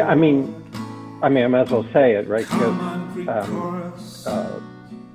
[0.00, 0.54] I mean,
[1.22, 2.44] I mean, I might as well say it, right?
[2.44, 3.92] Because, um,
[4.26, 4.60] uh,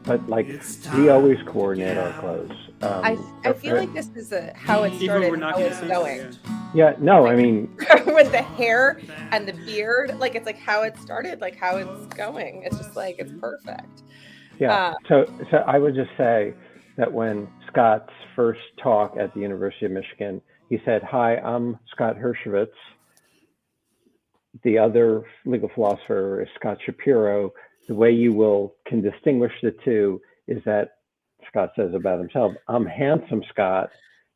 [0.04, 0.48] but like,
[0.96, 2.52] we always to coordinate our clothes.
[2.82, 3.18] Um, I,
[3.50, 6.34] I feel like this is a, how it started, we're not how it's going.
[6.74, 7.74] Yeah, no, I mean,
[8.06, 9.00] With the hair
[9.32, 12.64] and the beard, like it's like how it started, like how it's going.
[12.64, 14.04] It's just like it's perfect.
[14.60, 14.74] yeah.
[14.74, 16.54] Uh, so, so I would just say
[16.98, 22.16] that when Scott's first talk at the University of Michigan, he said, "Hi, I'm Scott
[22.18, 22.68] Hershovitz."
[24.64, 27.52] The other legal philosopher is Scott Shapiro.
[27.88, 30.90] The way you will can distinguish the two is that
[31.48, 33.90] Scott says about himself, "I'm handsome Scott,"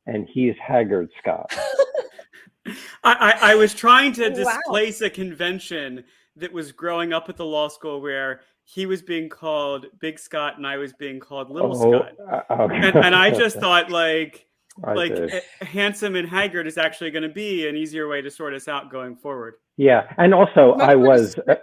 [0.07, 1.51] and he's haggard Scott.
[2.65, 2.73] I,
[3.03, 4.35] I, I was trying to Wow.
[4.35, 6.03] displace a convention
[6.37, 10.57] that was growing up at the law school where he was being called Big Scott
[10.57, 12.13] and I was being called Little Scott.
[12.49, 12.75] uh, okay.
[12.75, 14.47] And, and I just thought like
[14.83, 15.43] I like did.
[15.61, 18.91] handsome and haggard is actually going to be an easier way to sort us out
[18.91, 19.55] going forward.
[19.77, 21.55] yeah, and also Much I was uh,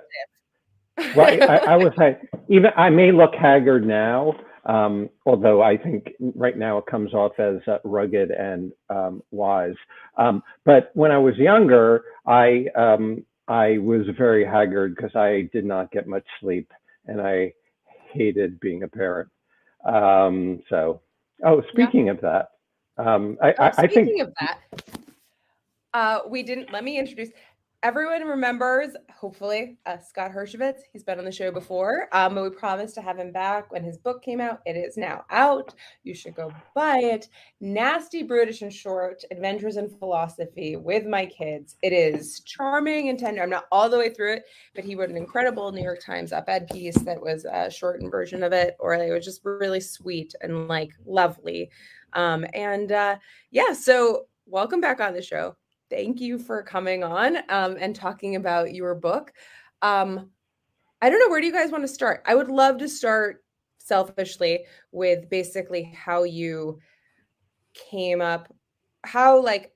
[1.16, 1.42] right.
[1.42, 4.34] I, I was like, even I may look haggard now,
[4.66, 9.74] um, although I think right now it comes off as uh, rugged and um, wise.
[10.16, 15.64] Um, but when I was younger, I um, I was very haggard because I did
[15.64, 16.72] not get much sleep
[17.06, 17.52] and I
[18.12, 19.28] hated being a parent.
[19.84, 21.00] Um, so,
[21.44, 22.50] oh, speaking of that,
[23.06, 24.58] um, I, Oh, I, I think speaking of that,
[25.94, 26.72] uh, we didn't.
[26.72, 27.30] Let me introduce.
[27.82, 30.80] Everyone remembers, hopefully, uh, Scott Hershovitz.
[30.92, 33.82] He's been on the show before, um, but we promised to have him back when
[33.82, 34.60] his book came out.
[34.66, 35.72] It is now out.
[36.02, 37.28] You should go buy it.
[37.62, 41.76] Nasty, brutish, and short: Adventures in Philosophy with my kids.
[41.82, 43.42] It is charming and tender.
[43.42, 44.44] I'm not all the way through it,
[44.74, 48.42] but he wrote an incredible New York Times op-ed piece that was a shortened version
[48.42, 51.70] of it, or it was just really sweet and like lovely.
[52.12, 53.16] Um, and uh,
[53.50, 55.56] yeah, so welcome back on the show.
[55.90, 59.32] Thank you for coming on um, and talking about your book.
[59.82, 60.30] Um,
[61.02, 62.22] I don't know, where do you guys want to start?
[62.26, 63.42] I would love to start
[63.78, 66.78] selfishly with basically how you
[67.74, 68.52] came up,
[69.04, 69.72] how like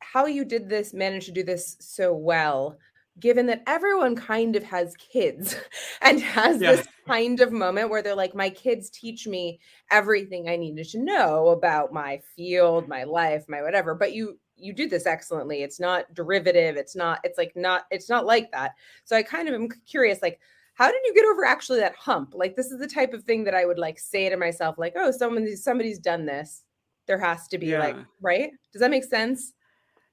[0.00, 2.78] how you did this, managed to do this so well,
[3.20, 5.56] given that everyone kind of has kids
[6.02, 6.76] and has Yeah.
[6.76, 9.60] this kind of moment where they're like, my kids teach me
[9.90, 13.94] everything I needed to know about my field, my life, my whatever.
[13.94, 15.62] But you you do this excellently.
[15.64, 16.76] It's not derivative.
[16.76, 18.74] It's not, it's like not, it's not like that.
[19.04, 20.38] So I kind of am curious, like,
[20.74, 22.34] how did you get over actually that hump?
[22.34, 24.94] Like, this is the type of thing that I would like say to myself, like,
[24.96, 26.62] oh, someone somebody's done this.
[27.06, 28.52] There has to be like, right?
[28.72, 29.52] Does that make sense?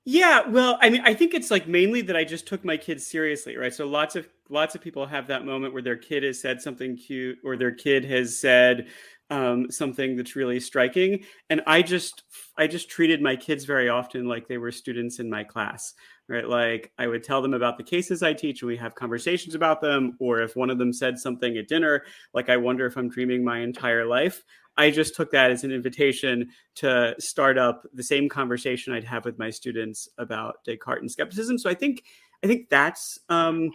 [0.06, 3.06] Yeah, well, I mean, I think it's like mainly that I just took my kids
[3.06, 3.74] seriously, right?
[3.74, 6.98] So lots of lots of people have that moment where their kid has said something
[6.98, 8.88] cute or their kid has said
[9.30, 12.24] um, something that's really striking, and I just
[12.58, 15.94] I just treated my kids very often like they were students in my class,
[16.28, 16.48] right?
[16.48, 19.82] Like I would tell them about the cases I teach, and we have conversations about
[19.82, 20.18] them.
[20.20, 23.44] Or if one of them said something at dinner, like I wonder if I'm dreaming
[23.46, 24.44] my entire life.
[24.78, 29.26] I just took that as an invitation to start up the same conversation I'd have
[29.26, 31.58] with my students about Descartes and skepticism.
[31.58, 32.04] So I think
[32.44, 33.72] I think that's um,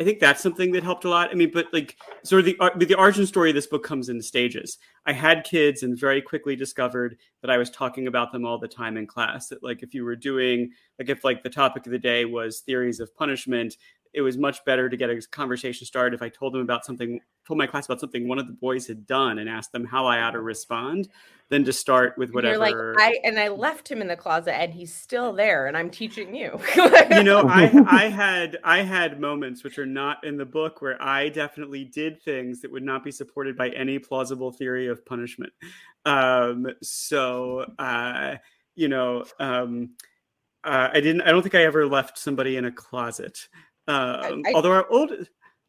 [0.00, 1.30] I think that's something that helped a lot.
[1.30, 4.08] I mean, but like sort of the uh, the origin story of this book comes
[4.08, 4.78] in stages.
[5.06, 8.68] I had kids and very quickly discovered that I was talking about them all the
[8.68, 9.48] time in class.
[9.48, 12.60] That like if you were doing like if like the topic of the day was
[12.60, 13.76] theories of punishment,
[14.14, 17.20] it was much better to get a conversation started if I told them about something,
[17.46, 20.06] told my class about something one of the boys had done and asked them how
[20.06, 21.08] I ought to respond,
[21.50, 22.54] than to start with whatever.
[22.54, 23.00] You're like.
[23.00, 26.34] I and I left him in the closet and he's still there and I'm teaching
[26.34, 26.58] you.
[26.76, 31.00] you know, I I had I had moments which are not in the book where
[31.02, 35.52] I definitely did things that would not be supported by any plausible theory of punishment.
[36.04, 38.36] Um, so uh,
[38.74, 39.90] you know, um,
[40.64, 41.22] uh, I didn't.
[41.22, 43.48] I don't think I ever left somebody in a closet.
[43.88, 45.12] Um, I- although our old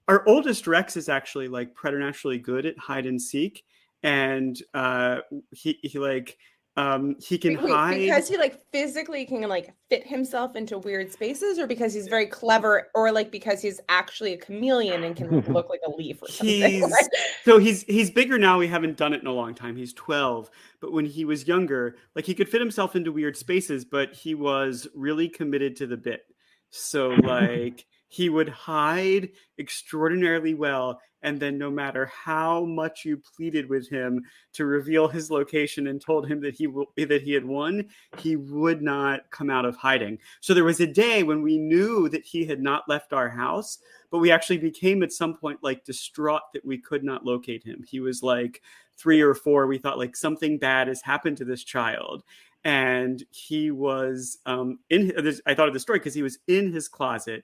[0.07, 3.63] our oldest Rex is actually like preternaturally good at hide and seek,
[4.03, 5.19] and uh,
[5.51, 6.37] he he like
[6.77, 11.09] Um, he can wait, hide because he like physically can like fit himself into weird
[11.11, 15.29] spaces, or because he's very clever, or like because he's actually a chameleon and can
[15.53, 16.47] look like a leaf or something.
[16.71, 17.09] He's
[17.45, 18.59] so he's he's bigger now.
[18.59, 19.75] We haven't done it in a long time.
[19.77, 20.49] He's 12,
[20.81, 24.35] but when he was younger, like he could fit himself into weird spaces, but he
[24.35, 26.23] was really committed to the bit.
[26.71, 33.67] So like he would hide extraordinarily well and then no matter how much you pleaded
[33.67, 34.23] with him
[34.53, 37.83] to reveal his location and told him that he w- that he had won
[38.19, 40.19] he would not come out of hiding.
[40.39, 43.79] So there was a day when we knew that he had not left our house
[44.11, 47.83] but we actually became at some point like distraught that we could not locate him.
[47.87, 48.61] He was like
[48.97, 52.23] 3 or 4 we thought like something bad has happened to this child
[52.63, 55.11] and he was um, in
[55.45, 57.43] i thought of the story because he was in his closet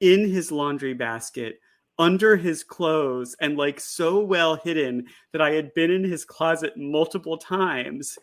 [0.00, 1.60] in his laundry basket
[1.98, 6.72] under his clothes and like so well hidden that I had been in his closet
[6.76, 8.18] multiple times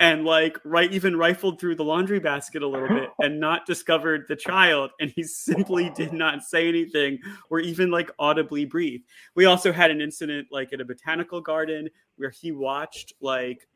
[0.00, 4.24] and like right even rifled through the laundry basket a little bit and not discovered
[4.28, 7.18] the child and he simply did not say anything
[7.50, 9.00] or even like audibly breathe.
[9.34, 13.66] We also had an incident like at a botanical garden where he watched like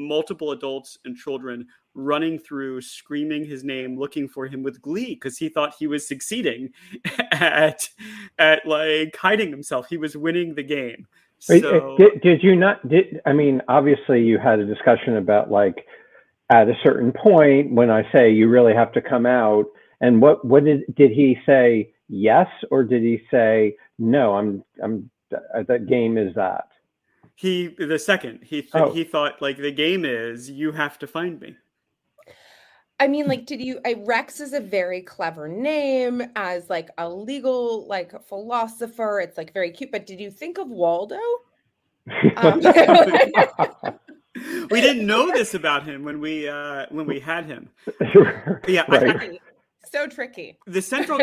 [0.00, 5.36] multiple adults and children running through screaming his name looking for him with glee because
[5.36, 6.70] he thought he was succeeding
[7.32, 7.88] at
[8.38, 9.88] at like hiding himself.
[9.88, 11.06] He was winning the game.
[11.48, 15.50] Uh, so did, did you not did i mean obviously you had a discussion about
[15.50, 15.86] like
[16.50, 19.64] at a certain point when i say you really have to come out
[20.02, 25.10] and what what did did he say yes or did he say no i'm i'm
[25.30, 26.68] that game is that
[27.40, 28.92] he the second he th- Oh.
[28.92, 31.56] he thought like the game is you have to find me
[33.02, 33.80] I mean, like, did you?
[33.86, 39.20] I, Rex is a very clever name as like a legal like philosopher.
[39.20, 39.90] It's like very cute.
[39.90, 41.16] But did you think of Waldo?
[42.36, 42.60] Um,
[44.70, 47.70] we didn't know this about him when we uh when we had him
[48.68, 49.16] yeah I- Right.
[49.16, 49.40] Tricky.
[49.90, 50.58] so tricky.
[50.66, 51.18] the central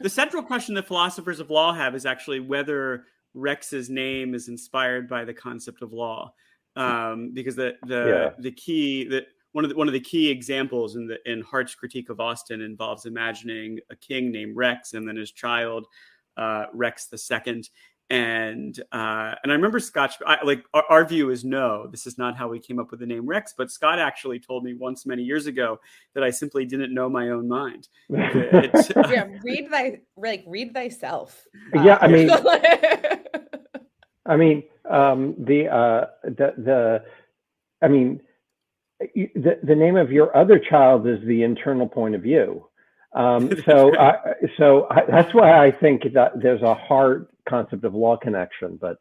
[0.00, 5.08] the central question that philosophers of law have is actually whether Rex's name is inspired
[5.08, 6.32] by the concept of law,
[6.76, 8.30] um, because the the Yeah.
[8.38, 11.74] the key that one of the one of the key examples in the in Hart's
[11.74, 15.86] critique of Austin involves imagining a king named Rex and then his child
[16.36, 17.68] uh, Rex the second.
[18.12, 22.18] And uh, and I remember Scott I, like our, our view is no, this is
[22.18, 23.54] not how we came up with the name Rex.
[23.56, 25.80] But Scott actually told me once many years ago
[26.12, 27.88] that I simply didn't know my own mind.
[28.10, 31.46] That, uh, Yeah, read thy like read thyself.
[31.72, 32.28] Yeah, I mean-
[34.26, 37.04] I mean, um, the uh, the the,
[37.80, 38.20] I mean,
[39.00, 42.68] the the name of your other child is the internal point of view.
[43.14, 44.16] Um, so, I,
[44.58, 48.78] so I, that's why I think that there's a hard concept of law connection.
[48.80, 48.98] But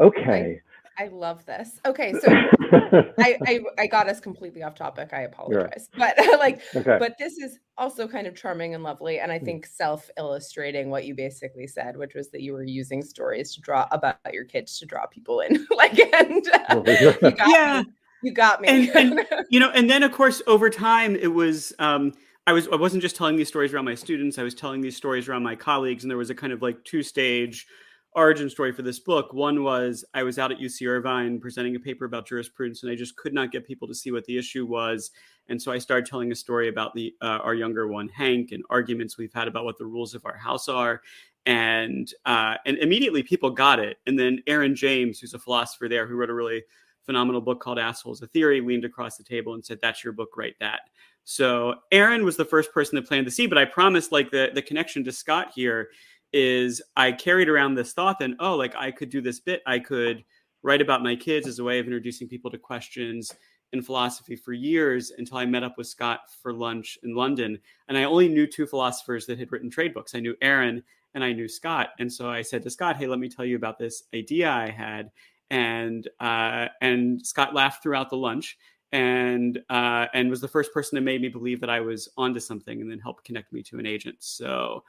[0.00, 0.60] okay,
[0.98, 1.80] I love this.
[1.86, 2.28] Okay, so
[3.18, 5.10] I, I I got us completely off topic.
[5.12, 9.32] I apologize, but like, okay, but this is also kind of charming and lovely, and
[9.32, 9.44] I Hmm.
[9.44, 13.86] think self-illustrating what you basically said, which was that you were using stories to draw
[13.90, 15.66] about your kids to draw people in.
[15.76, 17.82] like, and uh, you got yeah.
[17.82, 17.92] me.
[18.22, 18.68] You got me.
[18.68, 22.12] And- you know and then of course over time it was um
[22.46, 24.96] i was i wasn't just telling these stories around my students i was telling these
[24.96, 27.66] stories around my colleagues and there was a kind of like two stage
[28.14, 31.80] origin story for this book one was i was out at uc irvine presenting a
[31.80, 34.66] paper about jurisprudence and i just could not get people to see what the issue
[34.66, 35.10] was
[35.48, 38.62] and so i started telling a story about the uh, our younger one hank and
[38.70, 41.00] arguments we've had about what the rules of our house are
[41.46, 46.06] and uh, and immediately people got it and then aaron james who's a philosopher there
[46.06, 46.62] who wrote a really
[47.04, 50.36] phenomenal book called Assholes a Theory, leaned across the table and said, That's your book,
[50.36, 50.80] write that.
[51.24, 54.50] So Aaron was the first person to planted the seed, but I promised like the,
[54.54, 55.90] the connection to Scott here
[56.32, 59.62] is I carried around this thought then, oh, like I could do this bit.
[59.66, 60.24] I could
[60.62, 63.32] write about my kids as a way of introducing people to questions
[63.72, 67.58] in philosophy for years until I met up with Scott for lunch in London.
[67.88, 70.14] And I only knew two philosophers that had written trade books.
[70.14, 70.82] I knew Aaron
[71.14, 71.90] and I knew Scott.
[71.98, 74.70] And so I said to Scott, hey, let me tell you about this idea I
[74.70, 75.10] had
[75.52, 78.56] and uh, and Scott laughed throughout the lunch
[78.92, 82.40] and uh, and was the first person that made me believe that I was onto
[82.40, 84.16] something and then helped connect me to an agent.
[84.20, 84.84] So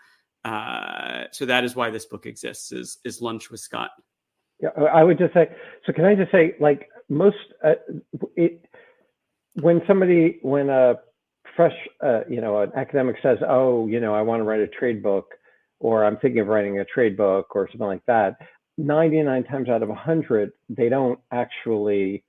[0.45, 3.91] uh, so that is why this book exists is is lunch with Scott.
[4.59, 5.49] Yeah, I would just say.
[5.85, 7.73] So can I just say, like most, uh,
[8.35, 8.65] it
[9.61, 10.95] when somebody when a
[11.55, 14.67] fresh, uh, you know, an academic says, "Oh, you know, I want to write a
[14.67, 15.33] trade book,"
[15.79, 18.35] or "I'm thinking of writing a trade book," or something like that.
[18.77, 22.23] 99 times out of 100, they don't actually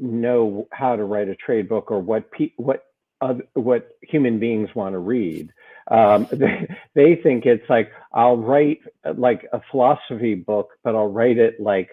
[0.00, 2.84] know how to write a trade book or what pe- what
[3.20, 5.52] other, what human beings want to read.
[5.90, 8.80] Um, they, they think it's like I'll write
[9.16, 11.90] like a philosophy book, but I'll write it like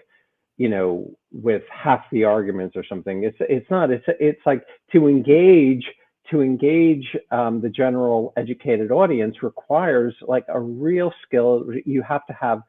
[0.58, 3.22] you know, with half the arguments or something.
[3.22, 3.90] It's it's not.
[3.90, 5.84] It's it's like to engage
[6.30, 11.64] to engage um, the general educated audience requires like a real skill.
[11.86, 12.62] You have to have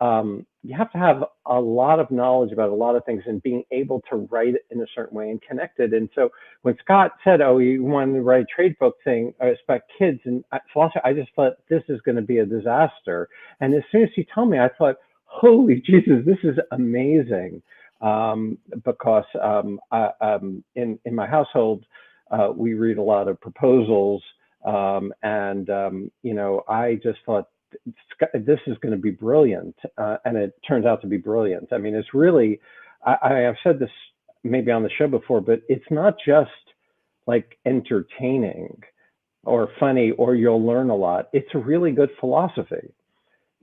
[0.00, 3.42] um, you have to have a lot of knowledge about a lot of things and
[3.42, 5.92] being able to write it in a certain way and connect it.
[5.92, 6.30] And so
[6.62, 10.20] when Scott said, "Oh, he wanted to write a trade book thing uh, about kids
[10.24, 13.28] and philosophy," I just thought this is going to be a disaster.
[13.60, 17.62] And as soon as he told me, I thought, "Holy Jesus, this is amazing!"
[18.00, 21.84] Um, because um, I, um, in in my household,
[22.30, 24.22] uh, we read a lot of proposals,
[24.64, 27.48] um, and um, you know, I just thought
[28.34, 31.72] this is going to be brilliant, uh, and it turns out to be brilliant.
[31.72, 32.60] I mean, it's really,
[33.04, 33.90] I, I have said this
[34.44, 36.50] maybe on the show before, but it's not just
[37.26, 38.82] like entertaining
[39.44, 41.28] or funny or you'll learn a lot.
[41.32, 42.94] It's a really good philosophy.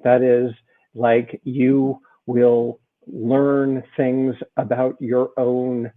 [0.03, 0.53] That is
[0.95, 5.91] like you will learn things about your own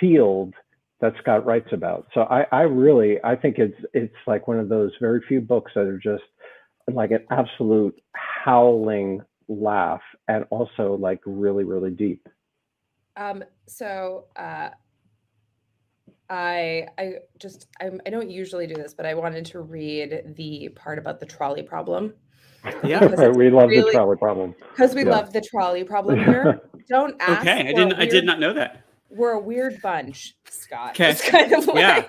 [0.00, 0.54] field
[1.00, 2.06] that Scott writes about.
[2.14, 5.72] So I, I really I think it's it's like one of those very few books
[5.74, 6.22] that are just
[6.92, 12.28] like an absolute howling laugh and also like really really deep.
[13.16, 14.70] Um so uh
[16.30, 20.70] I I just I, I don't usually do this, but I wanted to read the
[20.70, 22.14] part about the trolley problem.
[22.84, 25.10] Yeah, we love really, the trolley problem because we yeah.
[25.10, 26.60] love the trolley problem here.
[26.88, 27.40] Don't ask.
[27.40, 27.88] Okay, I didn't.
[27.88, 30.90] Weird, I did not know that we're a weird bunch, Scott.
[30.90, 31.14] Okay.
[31.28, 31.68] Kind of.
[31.74, 32.06] Yeah.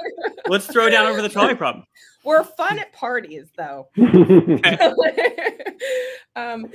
[0.48, 1.86] Let's throw down over the trolley problem.
[2.24, 3.88] We're fun at parties, though.
[6.36, 6.68] um,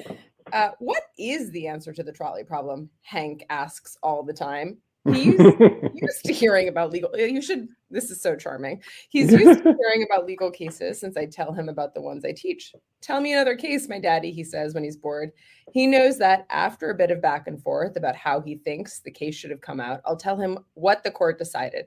[0.52, 2.90] uh, what is the answer to the trolley problem?
[3.02, 4.78] Hank asks all the time.
[5.12, 7.11] He's used to hearing about legal.
[7.17, 7.69] You should.
[7.90, 8.83] This is so charming.
[9.09, 12.33] He's used to hearing about legal cases since I tell him about the ones I
[12.33, 12.75] teach.
[13.00, 14.31] Tell me another case, my daddy.
[14.31, 15.31] He says when he's bored.
[15.73, 19.11] He knows that after a bit of back and forth about how he thinks the
[19.11, 21.87] case should have come out, I'll tell him what the court decided.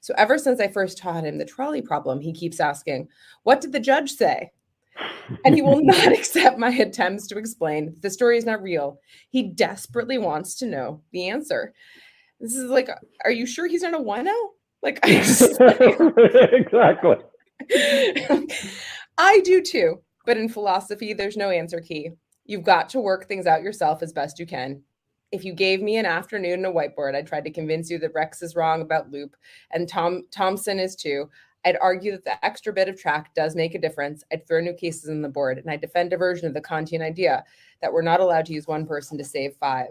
[0.00, 3.08] So ever since I first taught him the trolley problem, he keeps asking,
[3.42, 4.52] "What did the judge say?"
[5.44, 9.00] and he will not accept my attempts to explain the story is not real.
[9.30, 11.72] He desperately wants to know the answer.
[12.40, 12.88] This is like,
[13.24, 14.34] are you sure he's not a wino?
[14.82, 15.60] Like, I just,
[16.52, 17.16] exactly.
[19.18, 20.00] I do too.
[20.24, 22.10] But in philosophy, there's no answer key.
[22.46, 24.82] You've got to work things out yourself as best you can.
[25.32, 28.14] If you gave me an afternoon and a whiteboard, I'd try to convince you that
[28.14, 29.36] Rex is wrong about loop
[29.70, 31.30] and Tom Thomson is too.
[31.64, 34.24] I'd argue that the extra bit of track does make a difference.
[34.32, 37.02] I'd throw new cases on the board and I'd defend a version of the Kantian
[37.02, 37.44] idea
[37.80, 39.90] that we're not allowed to use one person to save five.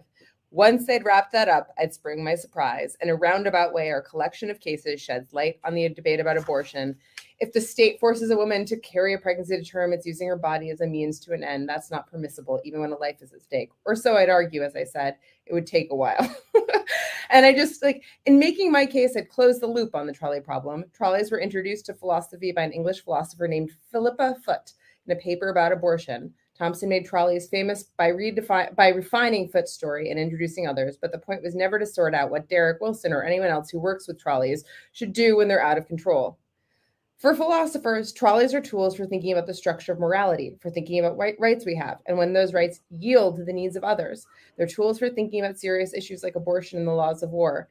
[0.51, 2.97] Once they'd wrapped that up, I'd spring my surprise.
[3.01, 6.97] In a roundabout way, our collection of cases sheds light on the debate about abortion.
[7.39, 10.35] If the state forces a woman to carry a pregnancy to term, it's using her
[10.35, 11.69] body as a means to an end.
[11.69, 13.69] That's not permissible, even when a life is at stake.
[13.85, 15.15] Or so I'd argue, as I said,
[15.45, 16.35] it would take a while.
[17.29, 20.41] and I just like, in making my case, I'd close the loop on the trolley
[20.41, 20.83] problem.
[20.93, 24.73] Trolleys were introduced to philosophy by an English philosopher named Philippa Foot
[25.07, 26.33] in a paper about abortion.
[26.57, 31.17] Thomson made trolleys famous by, redefi- by refining Foot's story and introducing others, but the
[31.17, 34.19] point was never to sort out what Derek Wilson or anyone else who works with
[34.19, 36.37] trolleys should do when they're out of control.
[37.19, 41.17] For philosophers, trolleys are tools for thinking about the structure of morality, for thinking about
[41.17, 44.25] what rights we have, and when those rights yield to the needs of others.
[44.55, 47.67] They're tools for thinking about serious issues like abortion and the laws of war.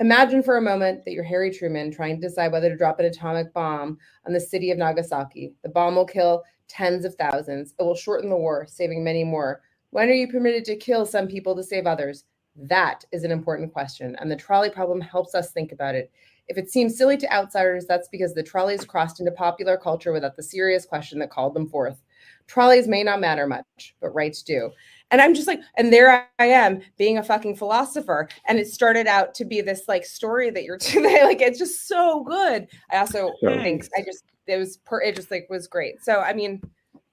[0.00, 3.04] Imagine for a moment that you're Harry Truman trying to decide whether to drop an
[3.04, 5.52] atomic bomb on the city of Nagasaki.
[5.62, 7.74] The bomb will kill tens of thousands.
[7.78, 9.60] It will shorten the war, saving many more.
[9.90, 12.24] When are you permitted to kill some people to save others?
[12.56, 16.10] That is an important question, and the trolley problem helps us think about it.
[16.48, 20.36] If it seems silly to outsiders, that's because the trolleys crossed into popular culture without
[20.36, 22.02] the serious question that called them forth.
[22.46, 24.70] Trolleys may not matter much, but rights do.
[25.10, 28.28] And I'm just like, and there I am being a fucking philosopher.
[28.46, 31.22] And it started out to be this like story that you're today.
[31.24, 32.68] like, it's just so good.
[32.90, 36.02] I also think I just it was per it just like was great.
[36.04, 36.60] So I mean,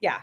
[0.01, 0.21] yeah.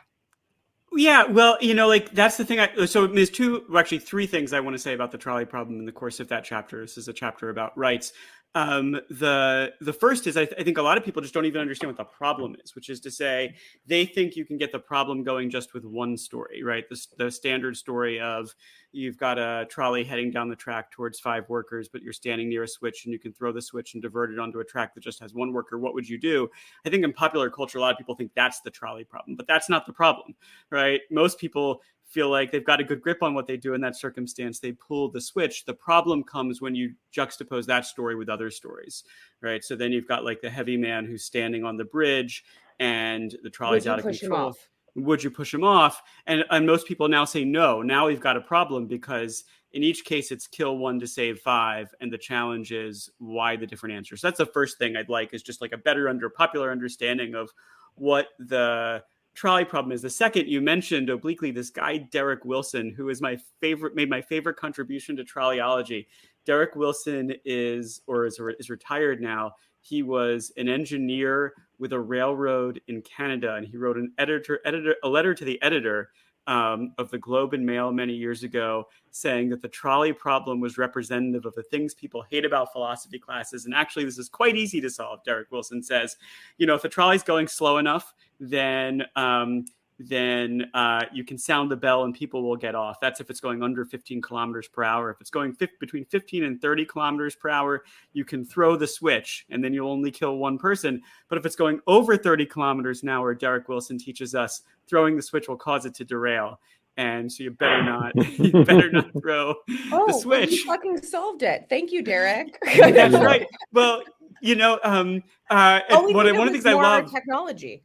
[0.92, 2.58] Yeah, well, you know, like that's the thing.
[2.58, 5.78] I so there's two, actually three things I want to say about the trolley problem
[5.78, 6.80] in the course of that chapter.
[6.80, 8.12] This is a chapter about rights.
[8.56, 11.44] Um, the the first is I, th- I, think a lot of people just don't
[11.44, 13.54] even understand what the problem is, which is to say
[13.86, 16.88] they think you can get the problem going just with one story, right?
[16.88, 18.52] The, the standard story of
[18.90, 22.64] you've got a trolley heading down the track towards five workers, but you're standing near
[22.64, 25.04] a switch and you can throw the switch and divert it onto a track that
[25.04, 25.78] just has one worker.
[25.78, 26.50] What would you do?
[26.84, 29.46] I think in popular culture, a lot of people think that's the trolley problem, but
[29.46, 30.34] that's not the problem,
[30.70, 31.02] right?
[31.08, 33.96] Most people feel like they've got a good grip on what they do in that
[33.96, 35.64] circumstance, they pull the switch.
[35.64, 39.04] The problem comes when you juxtapose that story with other stories,
[39.40, 39.62] right?
[39.62, 42.44] So then you've got like the heavy man who's standing on the bridge
[42.80, 44.56] and the trolley's out of control.
[44.96, 46.02] Would you push him off?
[46.26, 47.80] And, and most people now say no.
[47.80, 51.94] Now we've got a problem because in each case, it's kill one to save five,
[52.00, 54.20] and the challenge is why the different answers.
[54.20, 57.36] So that's the first thing I'd like is just like a better under popular understanding
[57.36, 57.50] of
[57.94, 59.02] what the
[59.34, 60.02] trolley problem is.
[60.02, 64.20] The second you mentioned obliquely this guy Derek Wilson, who is my favorite, made my
[64.20, 66.06] favorite contribution to trolleyology.
[66.46, 69.52] Derek Wilson is or is, is retired now.
[69.80, 74.96] He was an engineer with a railroad in Canada, and he wrote an editor, editor,
[75.02, 76.10] a letter to the editor
[76.46, 80.78] um, of the Globe and Mail many years ago, saying that the trolley problem was
[80.78, 83.64] representative of the things people hate about philosophy classes.
[83.64, 85.20] And actually, this is quite easy to solve.
[85.24, 86.16] Derek Wilson says,
[86.58, 89.64] you know, if the trolley's going slow enough, then um,
[90.00, 92.98] then uh, you can sound the bell and people will get off.
[93.00, 95.10] That's if it's going under 15 kilometers per hour.
[95.10, 98.86] If it's going fi- between 15 and 30 kilometers per hour, you can throw the
[98.86, 101.02] switch and then you'll only kill one person.
[101.28, 105.22] But if it's going over 30 kilometers an hour, Derek Wilson teaches us throwing the
[105.22, 106.58] switch will cause it to derail.
[106.96, 109.54] And so you better not, you better not throw
[109.92, 110.50] oh, the switch.
[110.50, 111.66] You fucking solved it.
[111.68, 112.58] Thank you, Derek.
[112.78, 113.46] That's right.
[113.72, 114.02] Well,
[114.40, 117.84] you know, um, uh, oh, one, one of the things I love technology.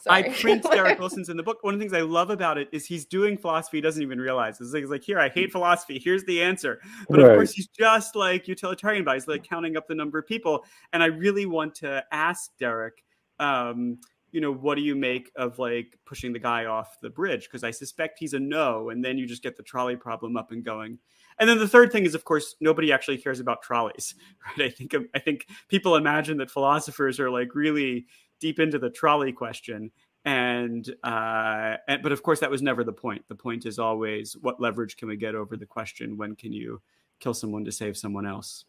[0.00, 0.24] Sorry.
[0.24, 1.58] I print Derek Wilson's in the book.
[1.62, 4.18] One of the things I love about it is he's doing philosophy he doesn't even
[4.18, 4.60] realize.
[4.60, 6.00] It's like, he's like, here, I hate philosophy.
[6.02, 6.80] Here's the answer.
[7.08, 7.30] But right.
[7.30, 10.64] of course, he's just like utilitarian, but he's like counting up the number of people.
[10.92, 13.04] And I really want to ask Derek,
[13.38, 13.98] um,
[14.32, 17.44] you know, what do you make of like pushing the guy off the bridge?
[17.44, 18.90] Because I suspect he's a no.
[18.90, 20.98] And then you just get the trolley problem up and going.
[21.38, 24.14] And then the third thing is, of course, nobody actually cares about trolleys,
[24.58, 24.66] right?
[24.66, 28.06] I think I think people imagine that philosophers are like really
[28.40, 29.90] deep into the trolley question.
[30.24, 33.24] And, uh, and but of course that was never the point.
[33.28, 36.16] The point is always what leverage can we get over the question?
[36.16, 36.80] When can you
[37.20, 38.64] kill someone to save someone else?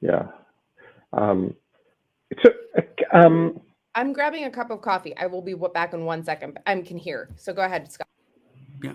[0.00, 0.28] Yeah.
[1.12, 1.54] Um,
[2.42, 2.50] so
[3.12, 3.60] um,
[3.94, 5.16] i'm grabbing a cup of coffee.
[5.16, 7.30] I will be back in one second i can hear.
[7.36, 8.08] So go ahead scott.
[8.82, 8.92] Yeah.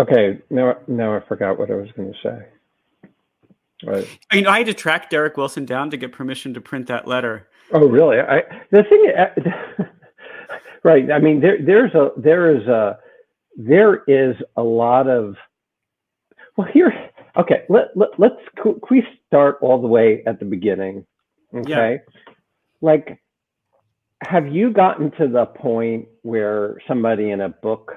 [0.00, 0.40] Okay.
[0.50, 2.46] Now now i forgot what i was going to say.
[3.84, 4.08] Right.
[4.30, 7.08] I know, I had to track Derek Wilson down to get permission to print that
[7.08, 7.48] letter.
[7.72, 8.18] Oh, really?
[8.18, 9.84] I the thing, uh,
[10.84, 11.10] right?
[11.10, 12.98] I mean, there there's a there is a
[13.56, 15.36] there is a lot of
[16.56, 16.92] well here.
[17.36, 18.36] Okay, let, let let's
[18.90, 21.06] we start all the way at the beginning?
[21.54, 22.14] Okay, yeah.
[22.80, 23.18] like
[24.22, 27.92] have you gotten to the point where somebody in a book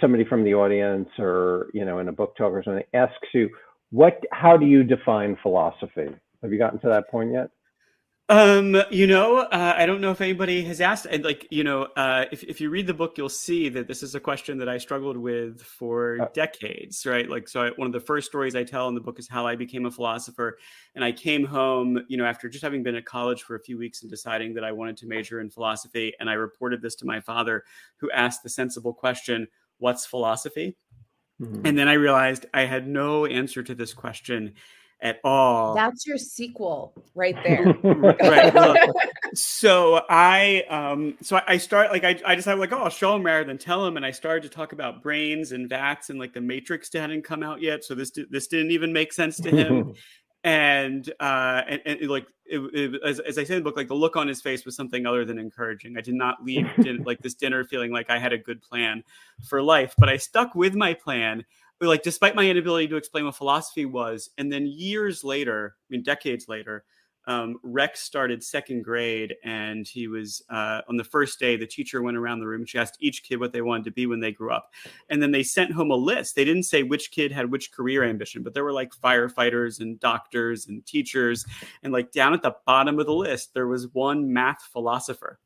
[0.00, 3.48] somebody from the audience or you know in a book talk or something asks you
[3.90, 6.08] what how do you define philosophy
[6.42, 7.50] have you gotten to that point yet
[8.30, 11.06] um, you know, uh, I don't know if anybody has asked.
[11.06, 14.02] And Like, you know, uh, if if you read the book, you'll see that this
[14.02, 17.28] is a question that I struggled with for uh, decades, right?
[17.28, 19.46] Like, so I, one of the first stories I tell in the book is how
[19.46, 20.58] I became a philosopher,
[20.94, 23.78] and I came home, you know, after just having been at college for a few
[23.78, 27.06] weeks and deciding that I wanted to major in philosophy, and I reported this to
[27.06, 27.64] my father,
[27.96, 30.76] who asked the sensible question, "What's philosophy?"
[31.40, 31.66] Mm-hmm.
[31.66, 34.54] And then I realized I had no answer to this question
[35.00, 35.74] at all.
[35.74, 37.64] That's your sequel right there.
[37.82, 38.54] right.
[38.54, 38.76] Well,
[39.34, 43.24] so I um so I start like I, I decided like oh I'll show him
[43.24, 46.32] rather than tell him and I started to talk about brains and vats and like
[46.32, 49.94] the Matrix hadn't come out yet so this this didn't even make sense to him
[50.44, 53.88] and uh and, and like it, it, as, as I say in the book like
[53.88, 55.96] the look on his face was something other than encouraging.
[55.98, 59.04] I did not leave din- like this dinner feeling like I had a good plan
[59.48, 61.44] for life but I stuck with my plan
[61.86, 66.02] like despite my inability to explain what philosophy was and then years later i mean
[66.02, 66.84] decades later
[67.28, 72.00] um, rex started second grade and he was uh, on the first day the teacher
[72.00, 74.32] went around the room she asked each kid what they wanted to be when they
[74.32, 74.72] grew up.
[75.10, 76.34] And then they sent home a list.
[76.34, 80.00] They didn't say which kid had which career ambition but there were like firefighters and
[80.00, 81.44] doctors and teachers
[81.82, 85.38] and like down at the bottom of the list there was one math philosopher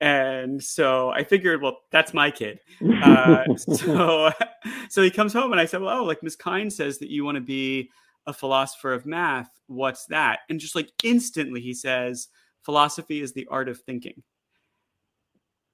[0.00, 2.60] and so I figured, well, that's my kid.
[3.02, 4.30] Uh, so,
[4.90, 7.24] so he comes home and I said, well, oh, like Miss Kine says that you
[7.24, 7.90] want to be
[8.26, 9.50] a philosopher of math.
[9.66, 10.40] What's that?
[10.48, 12.28] And just like instantly he says,
[12.62, 14.22] philosophy is the art of thinking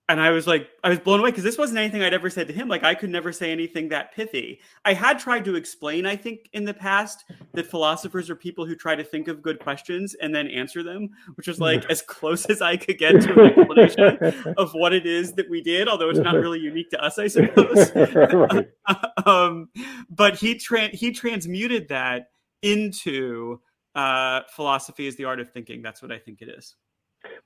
[0.09, 2.47] and I was like, I was blown away because this wasn't anything I'd ever said
[2.47, 2.69] to him.
[2.69, 4.61] Like, I could never say anything that pithy.
[4.85, 8.77] I had tried to explain, I think, in the past that philosophers are people who
[8.77, 12.47] try to think of good questions and then answer them, which was like as close
[12.47, 16.11] as I could get to an explanation of what it is that we did, although
[16.11, 17.91] it's not really unique to us, I suppose.
[19.27, 19.71] um,
[20.09, 22.31] but he tra- he transmuted that
[22.63, 23.61] into
[23.97, 25.83] uh, philosophy is the art of thinking.
[25.83, 26.77] That's what I think it is.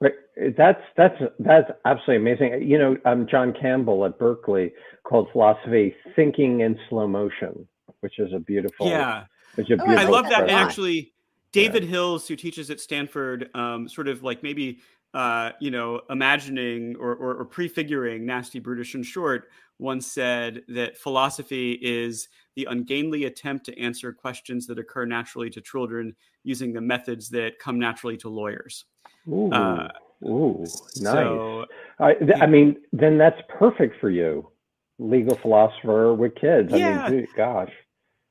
[0.00, 0.12] Right.
[0.56, 2.68] That's that's that's absolutely amazing.
[2.68, 4.72] You know, um, John Campbell at Berkeley
[5.04, 7.66] called philosophy thinking in slow motion,
[8.00, 8.88] which is a beautiful.
[8.88, 9.24] Yeah.
[9.58, 10.42] A beautiful I love that.
[10.42, 11.12] And actually,
[11.52, 11.90] David yeah.
[11.90, 14.80] Hills, who teaches at Stanford, um, sort of like maybe
[15.12, 20.96] uh, you know, imagining or, or, or, prefiguring nasty, brutish, and short, once said that
[20.96, 26.14] philosophy is the ungainly attempt to answer questions that occur naturally to children
[26.44, 28.84] using the methods that come naturally to lawyers.
[29.28, 29.88] Ooh, Uh,
[30.24, 31.02] ooh, nice.
[31.02, 31.66] So,
[31.98, 34.50] I, th- I mean, then that's perfect for you,
[34.98, 36.72] legal philosopher with kids.
[36.72, 37.04] Yeah.
[37.04, 37.72] I mean, dude, gosh.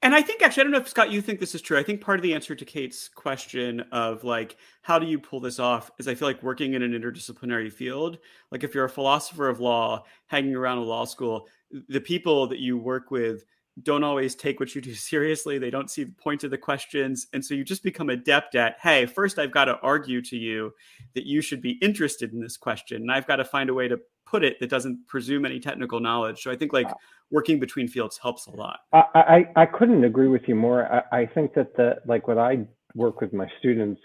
[0.01, 1.77] and I think actually, I don't know if Scott, you think this is true.
[1.77, 5.39] I think part of the answer to Kate's question of like, how do you pull
[5.39, 8.17] this off is I feel like working in an interdisciplinary field,
[8.51, 11.47] like if you're a philosopher of law hanging around a law school,
[11.89, 13.43] the people that you work with
[13.83, 15.57] don't always take what you do seriously.
[15.57, 17.27] They don't see the point of the questions.
[17.33, 20.73] And so you just become adept at, hey, first I've got to argue to you
[21.15, 23.01] that you should be interested in this question.
[23.01, 25.99] And I've got to find a way to put it that doesn't presume any technical
[25.99, 26.41] knowledge.
[26.43, 26.89] So I think like
[27.31, 28.79] working between fields helps a lot.
[28.93, 31.03] I, I, I couldn't agree with you more.
[31.11, 34.01] I, I think that the like what I work with my students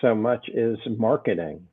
[0.00, 1.66] so much is marketing.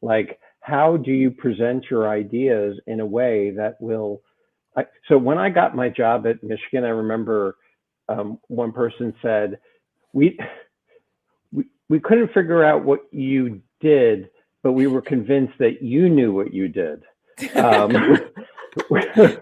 [0.00, 4.22] Like, how do you present your ideas in a way that will?
[4.78, 7.56] I, so when I got my job at Michigan, I remember
[8.08, 9.58] um, one person said,
[10.12, 10.38] "We
[11.52, 14.30] we we couldn't figure out what you did,
[14.62, 17.02] but we were convinced that you knew what you did."
[17.56, 17.92] Um,
[18.88, 19.40] we, we,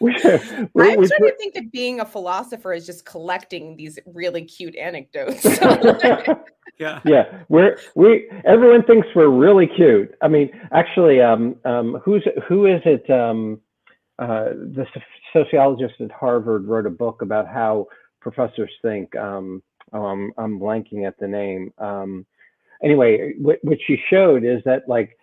[0.00, 5.46] we- starting to think that being a philosopher is just collecting these really cute anecdotes.
[6.78, 7.00] Yeah.
[7.04, 10.14] yeah, we're we everyone thinks we're really cute.
[10.22, 13.10] I mean, actually, um, um, who's who is it?
[13.10, 13.60] Um,
[14.20, 14.86] uh, the
[15.32, 17.88] sociologist at Harvard wrote a book about how
[18.20, 19.16] professors think.
[19.16, 19.62] Um,
[19.94, 21.72] um, I'm blanking at the name.
[21.78, 22.26] Um,
[22.82, 25.16] anyway, what, what she showed is that like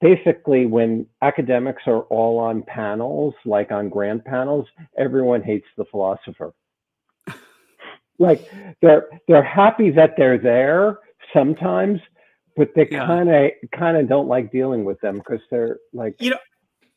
[0.00, 4.66] basically when academics are all on panels, like on grand panels,
[4.98, 6.52] everyone hates the philosopher.
[8.18, 8.50] like
[8.82, 10.98] they're they're happy that they're there
[11.32, 12.00] sometimes,
[12.56, 16.30] but they kind of kind of don't like dealing with them because they're like You
[16.30, 16.38] know,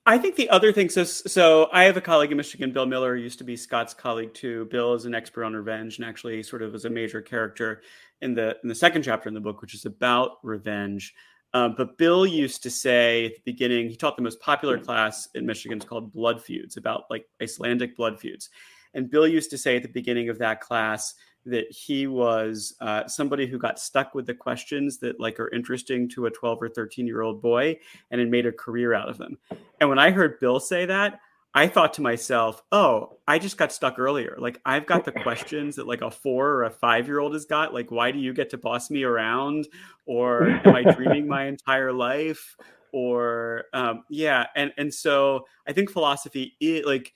[0.06, 3.16] I think the other thing, so so I have a colleague in Michigan, Bill Miller,
[3.16, 4.66] used to be Scott's colleague too.
[4.66, 7.82] Bill is an expert on revenge and actually sort of was a major character
[8.22, 11.14] in the in the second chapter in the book, which is about revenge.
[11.54, 15.30] Um, but Bill used to say at the beginning, he taught the most popular class
[15.36, 15.78] in Michigan.
[15.78, 18.50] It's called Blood Feuds, about like Icelandic blood feuds.
[18.96, 21.14] And Bill used to say at the beginning of that class
[21.46, 26.08] that he was uh, somebody who got stuck with the questions that like are interesting
[26.10, 27.78] to a 12 or 13 year old boy
[28.12, 29.38] and had made a career out of them.
[29.80, 31.20] And when I heard Bill say that,
[31.56, 34.36] I thought to myself, oh, I just got stuck earlier.
[34.40, 37.46] Like I've got the questions that like a four or a five year old has
[37.46, 37.74] got.
[37.74, 39.68] Like, why do you get to boss me around?
[40.06, 42.58] Or am I dreaming my entire life?
[42.92, 47.14] Or um, yeah, and and so I think philosophy is like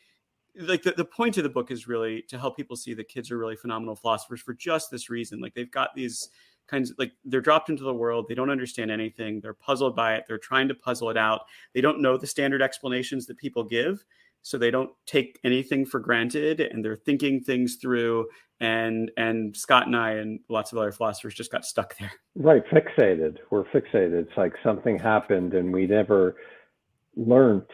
[0.59, 3.31] like the, the point of the book is really to help people see that kids
[3.31, 5.39] are really phenomenal philosophers for just this reason.
[5.39, 6.29] Like they've got these
[6.67, 10.15] kinds of like they're dropped into the world they don't understand anything they're puzzled by
[10.15, 13.63] it they're trying to puzzle it out they don't know the standard explanations that people
[13.63, 14.03] give
[14.41, 18.27] so they don't take anything for granted and they're thinking things through
[18.59, 22.63] and and scott and i and lots of other philosophers just got stuck there right
[22.67, 23.37] fixated.
[23.49, 24.13] We're fixated.
[24.13, 26.35] It's like something happened and we never
[27.15, 27.65] learned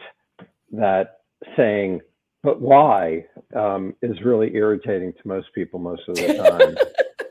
[0.72, 1.20] that
[1.56, 2.00] saying
[2.44, 3.24] but why
[3.56, 6.76] um, is really irritating to most people most of the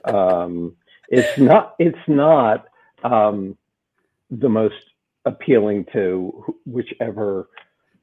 [0.04, 0.16] time.
[0.16, 0.76] um,
[1.08, 1.76] it's not.
[1.78, 2.66] It's not
[3.04, 3.56] um,
[4.32, 4.76] the most
[5.26, 7.50] appealing to whichever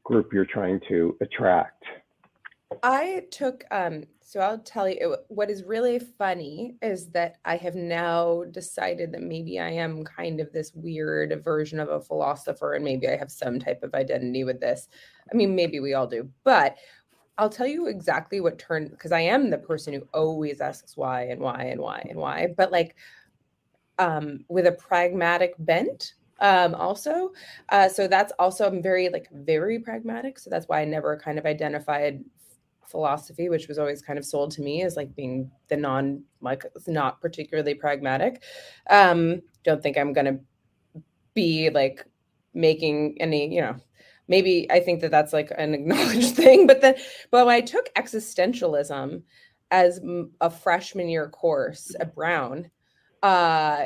[0.05, 1.85] group you're trying to attract.
[2.83, 7.75] I took um so I'll tell you what is really funny is that I have
[7.75, 12.85] now decided that maybe I am kind of this weird version of a philosopher and
[12.85, 14.88] maybe I have some type of identity with this.
[15.33, 16.29] I mean maybe we all do.
[16.44, 16.77] But
[17.38, 21.23] I'll tell you exactly what turned because I am the person who always asks why
[21.25, 22.97] and why and why and why, but like
[23.99, 27.33] um with a pragmatic bent um also
[27.69, 31.38] uh so that's also i'm very like very pragmatic so that's why i never kind
[31.38, 32.25] of identified
[32.87, 36.64] philosophy which was always kind of sold to me as like being the non like
[36.88, 38.43] not particularly pragmatic
[38.88, 40.38] um don't think i'm gonna
[41.35, 42.05] be like
[42.55, 43.77] making any you know
[44.31, 46.95] maybe i think that that's like an acknowledged thing but then
[47.31, 49.23] but when i took existentialism
[49.71, 50.01] as
[50.40, 52.71] a freshman year course at brown
[53.23, 53.85] uh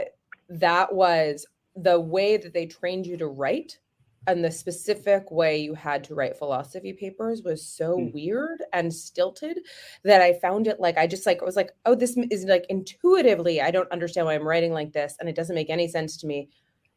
[0.48, 3.78] that was the way that they trained you to write
[4.26, 8.12] and the specific way you had to write philosophy papers was so Mm.
[8.14, 9.58] weird and stilted
[10.04, 12.64] that I found it like I just like I was like, oh, this is like
[12.70, 16.16] intuitively I don't understand why I'm writing like this, and it doesn't make any sense
[16.18, 16.48] to me.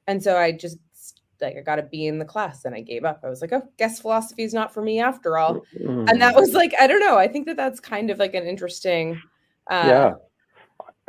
[0.07, 0.77] And so I just
[1.41, 3.21] like I got to be in the class, and I gave up.
[3.23, 5.63] I was like, oh, guess philosophy is not for me after all.
[5.80, 7.17] And that was like I don't know.
[7.17, 9.21] I think that that's kind of like an interesting.
[9.69, 9.84] Uh,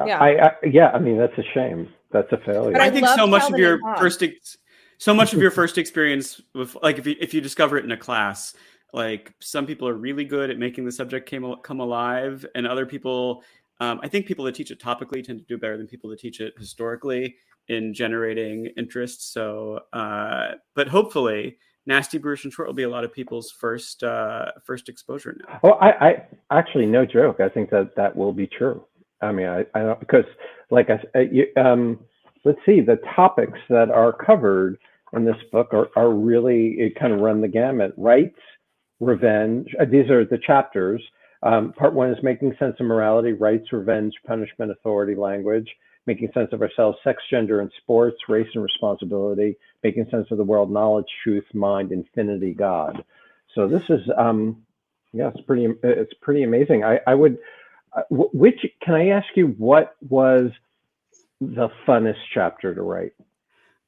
[0.00, 0.06] yeah.
[0.06, 0.18] yeah.
[0.18, 0.90] I, I yeah.
[0.90, 1.88] I mean, that's a shame.
[2.10, 2.72] That's a failure.
[2.72, 4.58] But I I think so much of your first ex-
[4.98, 7.92] so much of your first experience with like if you if you discover it in
[7.92, 8.54] a class
[8.92, 12.86] like some people are really good at making the subject came, come alive and other
[12.86, 13.42] people
[13.80, 16.18] um, i think people that teach it topically tend to do better than people that
[16.18, 17.36] teach it historically
[17.68, 19.32] in generating interest.
[19.32, 24.02] So uh, but hopefully nasty brutish and short will be a lot of people's first
[24.02, 25.60] uh, first exposure now.
[25.62, 27.40] Oh I, I actually no joke.
[27.40, 28.84] I think that that will be true.
[29.20, 30.24] I mean i, I don't because
[30.70, 31.98] like i uh, you, um
[32.44, 34.78] let's see the topics that are covered
[35.12, 37.92] in this book are, are really it kind of run the gamut.
[37.96, 38.38] Rights
[39.00, 39.68] revenge.
[39.80, 41.02] Uh, these are the chapters.
[41.42, 45.68] Um, part one is making sense of morality, rights, revenge, punishment, authority, language,
[46.08, 50.44] making sense of ourselves, sex, gender, and sports, race and responsibility, making sense of the
[50.44, 53.04] world, knowledge, truth, mind, infinity, God.
[53.54, 54.62] So this is, um,
[55.12, 56.82] yeah, it's pretty, it's pretty amazing.
[56.82, 57.38] I, I would,
[57.94, 60.50] uh, which can I ask you, what was
[61.40, 63.12] the funnest chapter to write?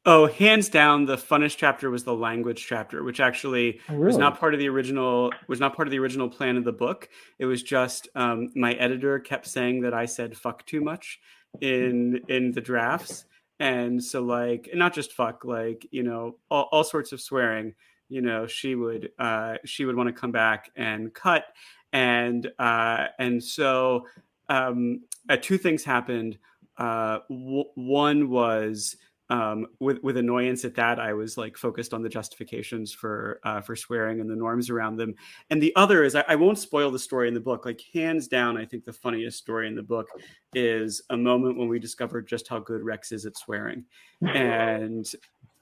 [0.06, 4.06] Oh, hands down, the funnest chapter was the language chapter, which actually oh, really?
[4.06, 6.72] was not part of the original was not part of the original plan of the
[6.72, 7.10] book.
[7.38, 11.20] It was just um, my editor kept saying that I said "fuck" too much
[11.60, 13.24] in in the drafts,
[13.58, 17.74] and so like not just "fuck," like you know all, all sorts of swearing.
[18.08, 21.44] You know, she would uh, she would want to come back and cut,
[21.92, 24.06] and uh, and so
[24.48, 26.38] um, uh, two things happened.
[26.76, 28.96] Uh, w- one was
[29.30, 33.60] um, with with annoyance at that, I was like focused on the justifications for uh,
[33.60, 35.14] for swearing and the norms around them.
[35.50, 37.64] And the other is I, I, won't spoil the story in the book.
[37.64, 40.08] Like hands down, I think the funniest story in the book
[40.52, 43.84] is a moment when we discovered just how good Rex is at swearing,
[44.20, 45.06] and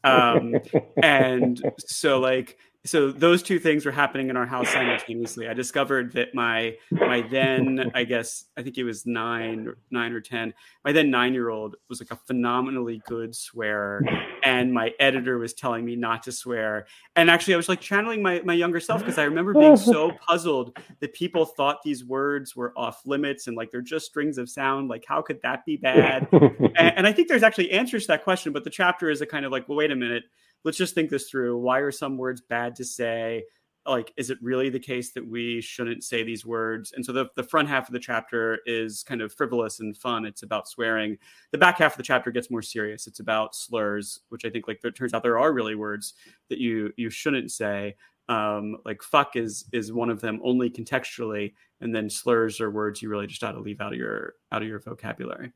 [0.02, 0.54] um,
[1.02, 5.48] and so like so those two things were happening in our house simultaneously.
[5.48, 10.20] I discovered that my my then I guess I think he was nine nine or
[10.20, 10.54] ten.
[10.84, 14.02] My then nine year old was like a phenomenally good swearer,
[14.44, 16.86] and my editor was telling me not to swear.
[17.16, 20.12] And actually, I was like channeling my my younger self because I remember being so
[20.26, 24.48] puzzled that people thought these words were off limits and like they're just strings of
[24.48, 24.88] sound.
[24.88, 26.28] Like how could that be bad?
[26.32, 29.26] and, and I think there's actually answers to that question, but the chapter is a
[29.26, 30.22] kind of like, well, wait a minute
[30.64, 31.58] let's just think this through.
[31.58, 33.44] Why are some words bad to say?
[33.86, 36.92] Like, is it really the case that we shouldn't say these words?
[36.92, 40.26] And so the, the front half of the chapter is kind of frivolous and fun.
[40.26, 41.16] It's about swearing.
[41.52, 43.06] The back half of the chapter gets more serious.
[43.06, 46.14] It's about slurs, which I think like it turns out there are really words
[46.50, 47.96] that you you shouldn't say.
[48.28, 53.00] Um, like fuck is is one of them only contextually, and then slurs are words
[53.00, 55.52] you really just ought to leave out of your out of your vocabulary.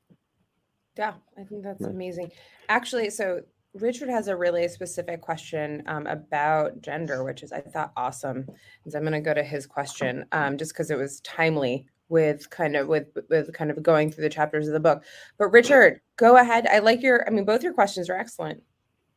[0.96, 2.30] Yeah, I think that's amazing.
[2.70, 3.42] Actually, so
[3.74, 8.46] Richard has a really specific question um, about gender, which is I thought awesome.
[8.88, 12.50] So I'm going to go to his question um, just because it was timely with
[12.50, 15.02] kind of with with kind of going through the chapters of the book.
[15.38, 16.66] But Richard, go ahead.
[16.66, 17.26] I like your.
[17.26, 18.62] I mean, both your questions are excellent.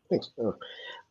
[0.10, 0.32] Thanks.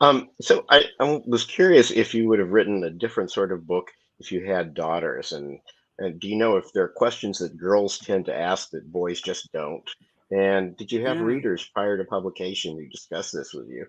[0.01, 3.67] Um, so I, I was curious if you would have written a different sort of
[3.67, 5.59] book if you had daughters, and,
[5.99, 9.21] and do you know if there are questions that girls tend to ask that boys
[9.21, 9.89] just don't?
[10.31, 11.23] And did you have yeah.
[11.23, 13.87] readers prior to publication who discuss this with you?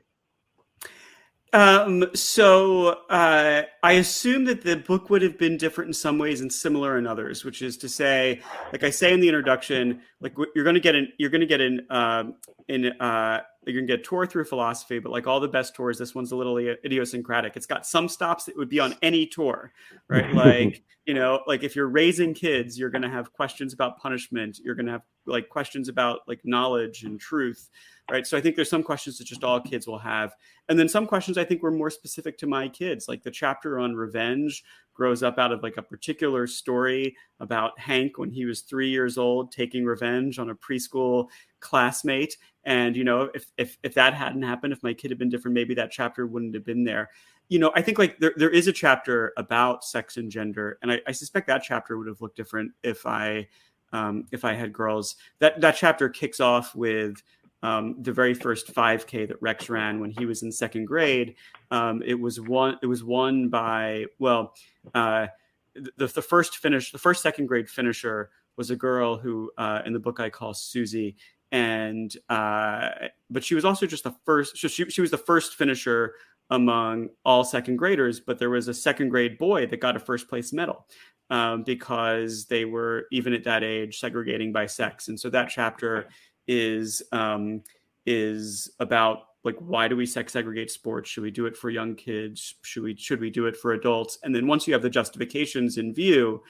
[1.54, 6.42] Um, so uh, I assume that the book would have been different in some ways
[6.42, 8.42] and similar in others, which is to say,
[8.74, 11.48] like I say in the introduction, like you're going to get an you're going to
[11.48, 12.24] get an uh,
[12.68, 15.98] in uh, you're gonna get a tour through philosophy, but like all the best tours,
[15.98, 17.56] this one's a little idiosyncratic.
[17.56, 19.72] It's got some stops that would be on any tour,
[20.08, 20.26] right?
[20.36, 24.60] Like you know, like if you're raising kids, you're gonna have questions about punishment.
[24.64, 27.70] You're gonna have like questions about like knowledge and truth,
[28.12, 28.26] right?
[28.26, 30.34] So I think there's some questions that just all kids will have,
[30.70, 33.80] and then some questions I think were more specific to my kids, like the chapter
[33.80, 34.64] on revenge
[34.96, 39.18] grows up out of like a particular story about Hank when he was three years
[39.18, 41.28] old taking revenge on a preschool
[41.60, 42.38] classmate.
[42.64, 45.54] And you know if if if that hadn't happened if my kid had been different
[45.54, 47.12] maybe that chapter wouldn't have been there.
[47.48, 50.92] You know i think like there, there is a chapter about sex and gender and
[50.92, 53.48] I, I suspect that chapter would have looked different if i
[53.94, 55.16] um, if i had girls.
[55.40, 57.22] That that chapter kicks off with
[57.64, 61.36] um, the very first 5k that rex ran when he was in second grade.
[61.72, 64.54] Um, it was one it was won by well
[64.94, 65.28] uh,
[65.74, 69.94] the, the first finish the first second grade finisher was a girl who uh, in
[69.94, 71.16] the book i call susie.
[71.52, 72.90] And uh,
[73.30, 74.58] but she was also just the first.
[74.58, 76.16] So she she was the first finisher
[76.50, 80.28] among all second graders, but there was a second grade boy that got a first
[80.28, 80.86] place medal
[81.30, 86.08] um, because they were even at that age segregating by sex, and so that chapter
[86.48, 87.62] is um,
[88.06, 91.10] is about like why do we sex segregate sports?
[91.10, 92.56] Should we do it for young kids?
[92.64, 94.18] Should we should we do it for adults?
[94.24, 96.42] And then once you have the justifications in view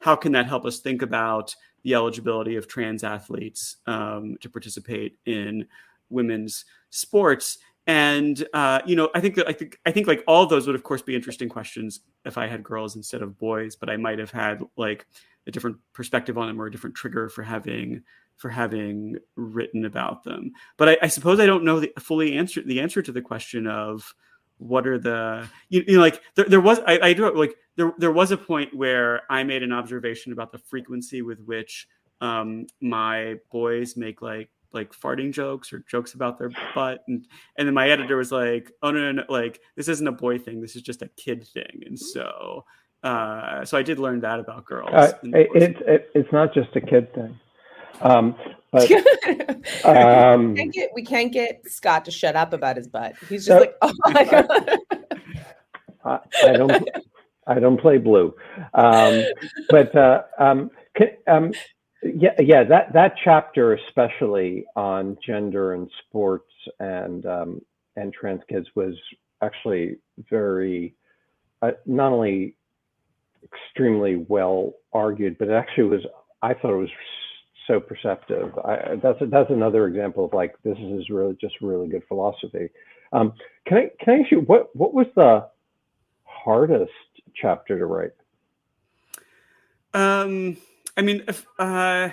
[0.00, 5.18] how can that help us think about the eligibility of trans athletes um, to participate
[5.26, 5.66] in
[6.10, 7.58] women's sports.
[7.86, 10.74] And uh, you know, I think that I think I think like all those would
[10.74, 14.18] of course be interesting questions if I had girls instead of boys, but I might
[14.18, 15.06] have had like
[15.46, 18.02] a different perspective on them or a different trigger for having
[18.36, 20.52] for having written about them.
[20.76, 23.68] But I, I suppose I don't know the fully answer the answer to the question
[23.68, 24.14] of
[24.58, 27.92] what are the you, you know like there, there was I, I do like there
[27.98, 31.86] there was a point where I made an observation about the frequency with which
[32.20, 37.26] um, my boys make like like farting jokes or jokes about their butt and
[37.58, 40.38] and then my editor was like oh no no no like this isn't a boy
[40.38, 41.82] thing this is just a kid thing.
[41.86, 42.64] And so
[43.02, 46.74] uh so i did learn that about girls uh, it, it, it, it's not just
[46.76, 47.38] a kid thing.
[48.00, 48.36] Um
[48.72, 48.90] but
[49.84, 53.14] um, we, can't get, we can't get scott to shut up about his butt.
[53.28, 54.78] He's just like oh my god.
[56.04, 56.88] I, I don't
[57.46, 58.34] i don't play blue.
[58.74, 59.24] Um
[59.70, 61.52] but uh um, can, um
[62.14, 67.62] yeah, yeah, that that chapter, especially on gender and sports and um,
[67.96, 68.94] and trans kids, was
[69.42, 69.96] actually
[70.30, 70.94] very
[71.62, 72.56] uh, not only
[73.42, 76.00] extremely well argued, but it actually was.
[76.42, 76.90] I thought it was
[77.66, 78.56] so perceptive.
[78.58, 82.68] I, that's that's another example of like this is really just really good philosophy.
[83.12, 83.32] Um,
[83.66, 85.48] can I can I ask you what what was the
[86.24, 86.92] hardest
[87.34, 88.12] chapter to write?
[89.94, 90.56] Um
[90.96, 92.10] I mean, if, uh,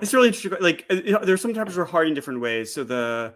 [0.00, 0.52] it's really interesting.
[0.60, 2.72] Like, uh, there's some chapters are hard in different ways.
[2.72, 3.34] So the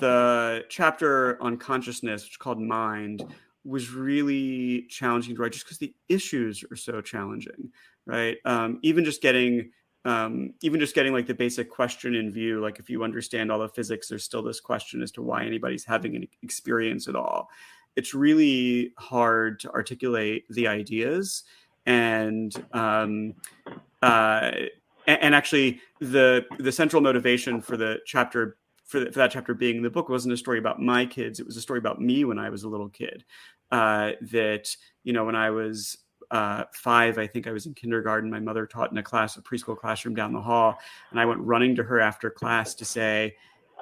[0.00, 3.24] the chapter on consciousness, which is called Mind,
[3.64, 7.70] was really challenging to write just because the issues are so challenging,
[8.06, 8.38] right?
[8.44, 9.70] Um, even just getting
[10.04, 13.58] um, even just getting like the basic question in view, like if you understand all
[13.58, 17.48] the physics, there's still this question as to why anybody's having an experience at all.
[17.96, 21.44] It's really hard to articulate the ideas
[21.86, 23.34] and um,
[24.02, 24.50] uh,
[25.06, 29.76] and, actually the the central motivation for the chapter for, the, for, that chapter being
[29.76, 31.40] in the book wasn't a story about my kids.
[31.40, 33.24] It was a story about me when i was a little kid.
[33.70, 34.68] Uh, that
[35.02, 35.98] you know when i was
[36.30, 39.42] uh, five i think i was in kindergarten my mother taught in a class a
[39.42, 40.76] preschool classroom down the hall
[41.10, 43.34] and i went running to her after class to say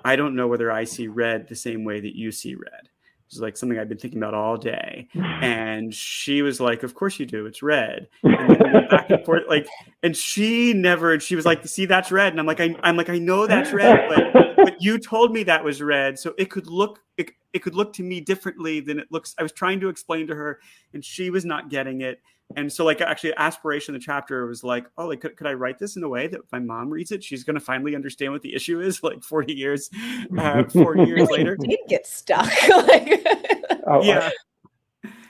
[0.04, 2.88] i don't know whether i see red the same way that you see red
[3.40, 5.08] like something I'd been thinking about all day.
[5.42, 8.08] And she was like, Of course you do, it's red.
[8.22, 9.66] And back and forth, like,
[10.02, 12.32] and she never, she was like, See, that's red.
[12.32, 15.42] And I'm like, I, am like, I know that's red, but, but you told me
[15.44, 16.18] that was red.
[16.18, 19.34] So it could look, it, it could look to me differently than it looks.
[19.38, 20.60] I was trying to explain to her,
[20.94, 22.20] and she was not getting it
[22.56, 25.78] and so like actually aspiration the chapter was like oh like could, could i write
[25.78, 28.32] this in a way that if my mom reads it she's going to finally understand
[28.32, 29.90] what the issue is like 40 years
[30.38, 31.56] uh, 40 years later.
[31.56, 33.26] did get stuck like
[33.86, 34.30] oh, yeah.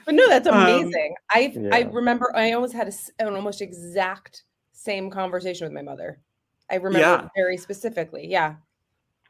[0.05, 1.15] But no that's um, amazing.
[1.35, 1.71] Um, i yeah.
[1.73, 6.21] i remember i almost had a, an almost exact same conversation with my mother.
[6.71, 7.29] I remember yeah.
[7.37, 8.57] very specifically yeah.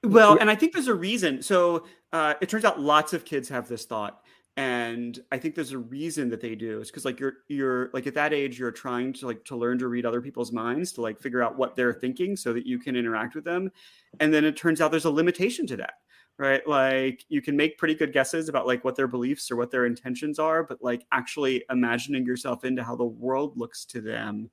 [0.03, 1.43] Well and i think there's a reason.
[1.43, 4.22] So uh, it turns out lots of kids have this thought
[4.59, 8.07] and i think there's a reason that they do is because like you're you're like
[8.07, 11.01] at that age you're trying to like to learn to read other people's minds to
[11.01, 13.71] like figure out what they're thinking so that you can interact with them.
[14.21, 15.95] And then it turns out there's a limitation to that
[16.39, 16.67] right?
[16.67, 19.87] Like you can make pretty good guesses about like what their beliefs or what their
[19.87, 24.51] intentions are but like actually imagining yourself into how the world looks to them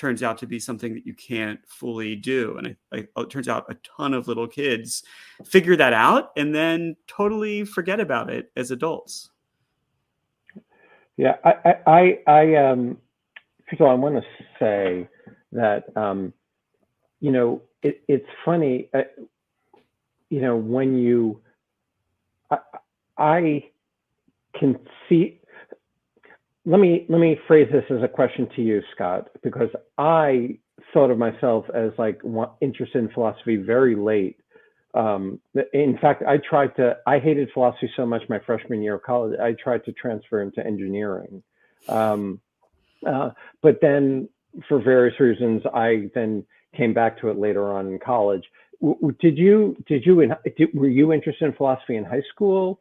[0.00, 2.56] turns out to be something that you can't fully do.
[2.56, 5.04] And I, I, it turns out a ton of little kids
[5.44, 9.30] figure that out and then totally forget about it as adults.
[11.18, 12.96] Yeah i i i, um
[13.68, 14.22] first of all i want to
[14.58, 15.06] say
[15.52, 16.32] that um
[17.20, 19.02] you know it, it's funny uh,
[20.30, 21.42] you know when you
[22.50, 22.58] I,
[23.18, 23.64] I
[24.58, 25.39] can see
[26.66, 30.58] let me let me phrase this as a question to you, Scott, because I
[30.92, 32.20] thought of myself as like
[32.60, 34.36] interested in philosophy very late.
[34.92, 35.40] Um,
[35.72, 36.96] in fact, I tried to.
[37.06, 39.38] I hated philosophy so much my freshman year of college.
[39.40, 41.42] I tried to transfer into engineering,
[41.88, 42.40] um,
[43.06, 43.30] uh,
[43.62, 44.28] but then
[44.68, 46.44] for various reasons, I then
[46.76, 48.44] came back to it later on in college.
[48.82, 49.76] W- did you?
[49.86, 50.28] Did you?
[50.56, 52.80] Did, were you interested in philosophy in high school?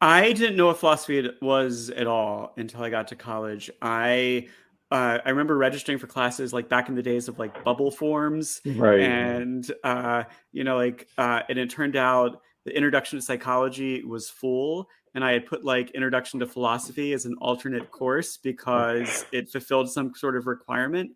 [0.00, 3.70] I didn't know what philosophy was at all until I got to college.
[3.82, 4.48] I
[4.90, 8.60] uh, I remember registering for classes like back in the days of like bubble forms,
[8.64, 9.00] right?
[9.00, 14.30] And uh, you know, like, uh, and it turned out the introduction to psychology was
[14.30, 19.50] full, and I had put like introduction to philosophy as an alternate course because it
[19.50, 21.10] fulfilled some sort of requirement.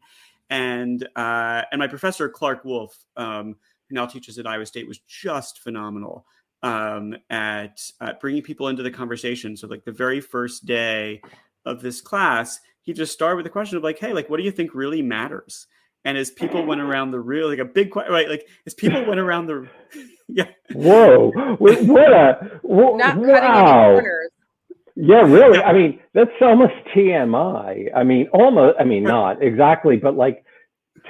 [0.51, 3.57] And uh, and my professor Clark Wolf, um,
[3.89, 6.27] who now teaches at Iowa State, was just phenomenal
[6.63, 9.57] um, at, at bringing people into the conversation.
[9.57, 11.21] So, like the very first day
[11.65, 14.43] of this class, he just started with the question of like, "Hey, like, what do
[14.45, 15.67] you think really matters?"
[16.05, 18.29] And as people went around the room, like a big question, right?
[18.29, 19.69] Like as people went around the
[20.29, 20.47] Yeah.
[20.73, 21.31] Whoa!
[21.61, 23.91] Wait, What a wh- Not cutting any wow!
[23.91, 24.31] corners.
[24.97, 25.59] Yeah, really.
[25.59, 27.89] I mean, that's almost TMI.
[27.95, 28.77] I mean, almost.
[28.81, 30.45] I mean, not exactly, but like,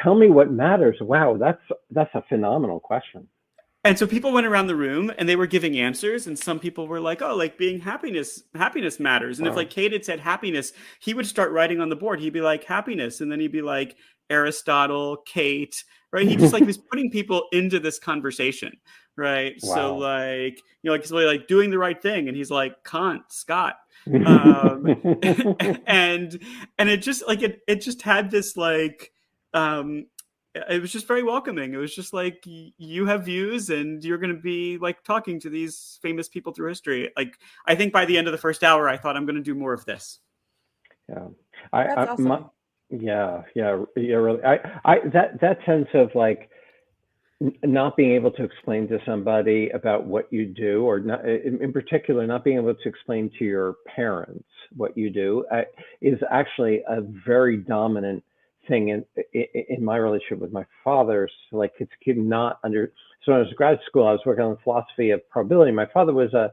[0.03, 0.97] tell me what matters.
[1.01, 3.29] Wow, that's that's a phenomenal question.
[3.85, 6.87] And so people went around the room and they were giving answers, and some people
[6.87, 10.73] were like, "Oh, like being happiness, happiness matters." And if like Kate had said happiness,
[11.01, 12.21] he would start writing on the board.
[12.21, 13.97] He'd be like happiness, and then he'd be like
[14.31, 16.29] Aristotle, Kate, right?
[16.29, 18.77] He just like was putting people into this conversation,
[19.17, 19.61] right?
[19.61, 22.85] So like you know, like he's really like doing the right thing, and he's like
[22.85, 23.79] Kant, Scott,
[24.27, 24.87] um,
[25.87, 26.39] and
[26.79, 29.13] and it just like it it just had this like
[29.55, 30.07] um
[30.55, 34.35] it was just very welcoming it was just like you have views and you're going
[34.35, 38.19] to be like talking to these famous people through history like i think by the
[38.19, 40.21] end of the first hour i thought i'm going to do more of this
[41.09, 41.27] yeah,
[41.73, 42.25] I, That's I awesome.
[42.25, 42.41] my,
[42.91, 44.17] yeah, yeah, yeah.
[44.17, 46.49] Really, I, I that that sense of like
[47.65, 51.73] not being able to explain to somebody about what you do, or not, in, in
[51.73, 54.45] particular, not being able to explain to your parents
[54.77, 55.63] what you do, uh,
[56.01, 58.23] is actually a very dominant
[58.69, 61.29] thing in, in my relationship with my father.
[61.51, 62.93] Like it's not under.
[63.25, 65.73] So when I was in grad school, I was working on the philosophy of probability.
[65.73, 66.53] My father was a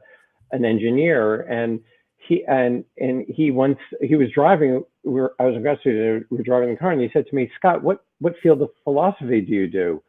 [0.52, 1.80] an engineer, and
[2.26, 4.84] he and and he once he was driving.
[5.04, 6.26] We were, I was in grad student.
[6.30, 8.70] We were driving the car, and he said to me, "Scott, what what field of
[8.84, 10.02] philosophy do you do?"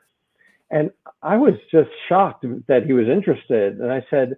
[0.70, 0.90] And
[1.22, 3.80] I was just shocked that he was interested.
[3.80, 4.36] And I said,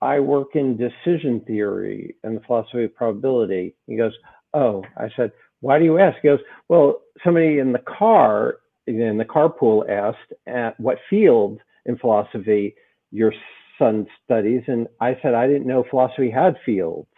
[0.00, 4.12] "I work in decision theory and the philosophy of probability." He goes,
[4.52, 5.32] "Oh," I said,
[5.64, 10.32] "Why do you ask?" He goes, "Well, somebody in the car in the carpool asked
[10.46, 12.74] at what field in philosophy
[13.10, 13.32] your
[13.78, 14.62] son studies?
[14.66, 17.08] And i said i didn't know philosophy had fields.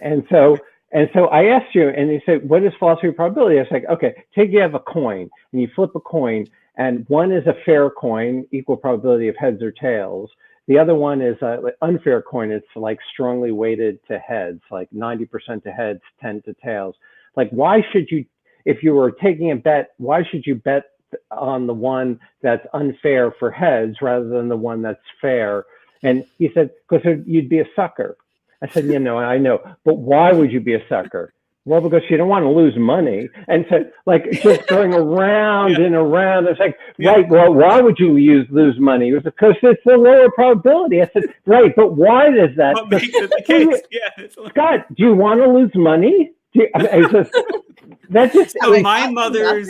[0.00, 0.58] And so
[0.92, 3.58] and so i asked you and he said what is philosophy of probability?
[3.58, 6.46] I was like okay take you have a coin and you flip a coin
[6.76, 10.30] and one is a fair coin equal probability of heads or tails.
[10.66, 12.50] The other one is an unfair coin.
[12.50, 16.96] It's like strongly weighted to heads like 90% to heads 10 to tails
[17.36, 18.24] like why should you
[18.64, 20.84] if you were taking a bet why should you bet
[21.30, 25.64] on the one that's unfair for heads rather than the one that's fair
[26.02, 28.18] and he said, because you'd be a sucker.
[28.60, 31.32] I said, you know, I know, but why would you be a sucker?
[31.64, 33.30] Well, because you don't want to lose money.
[33.48, 35.86] And so, like, just going around Yeah.
[35.86, 36.46] and around.
[36.46, 37.12] It's like, Yeah.
[37.12, 39.08] right, well, why would you use, lose money?
[39.08, 41.00] It was because it's a lower probability.
[41.00, 42.74] I said, right, but why does that?
[42.74, 46.32] what makes it the Well, case yeah Scott, do you want to lose money?
[46.54, 47.32] Do I mean, it's just,
[48.10, 49.68] that just, so my mother's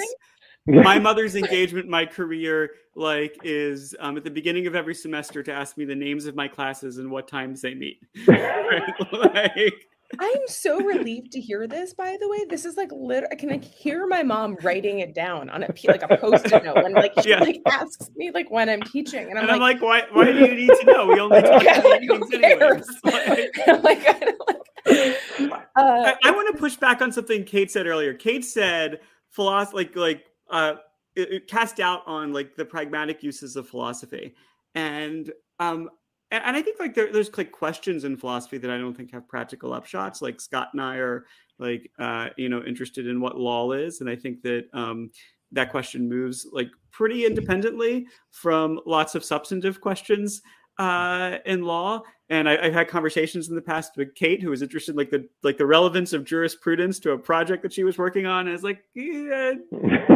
[0.67, 5.53] my mother's engagement my career like is um, at the beginning of every semester to
[5.53, 8.83] ask me the names of my classes and what times they meet Right?
[9.13, 9.89] like
[10.19, 11.95] I'm so relieved to hear this.
[11.95, 13.25] By the way, this is like lit.
[13.31, 16.79] I can like hear my mom writing it down on a like a post-it note,
[16.79, 17.41] and like she Yeah.
[17.41, 20.03] like asks me like when I'm teaching, and I'm and I'm like, like, why?
[20.13, 21.07] Why do you need to know?
[21.07, 22.87] We only talk Yeah, about like, meetings who anyways.
[23.05, 24.35] Like, like, I
[25.39, 28.15] like uh, I, I want to push back on something Kate said earlier.
[28.15, 29.01] Kate said
[29.31, 30.75] philosophy, like like uh,
[31.17, 34.35] it, it cast doubt on like the pragmatic uses of philosophy,
[34.75, 35.89] and um,
[36.35, 39.13] and, and I think like there, there's like questions in philosophy that I don't think
[39.13, 40.21] have practical upshots.
[40.21, 41.27] Like Scott and I are
[41.59, 45.11] like uh, you know interested in what law is, and I think that um,
[45.53, 50.43] that question moves like pretty independently from lots of substantive questions
[50.79, 52.03] uh, in law.
[52.31, 55.11] And I, I've had conversations in the past with Kate, who was interested in like
[55.11, 58.41] the like the relevance of jurisprudence to a project that she was working on.
[58.41, 59.53] And I was like, yeah,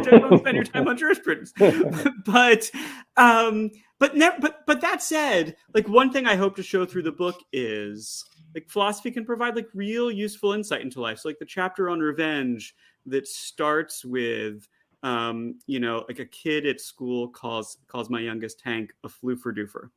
[0.02, 1.52] don't spend your time on jurisprudence.
[2.24, 2.70] but
[3.16, 7.03] um, but never, but but that said, like one thing I hope to show through
[7.03, 8.24] the book is
[8.55, 11.18] like philosophy can provide like real useful insight into life.
[11.18, 12.74] So like the chapter on revenge
[13.07, 14.68] that starts with
[15.03, 19.57] um, you know, like a kid at school calls calls my youngest Hank a floofer
[19.57, 19.90] doofer,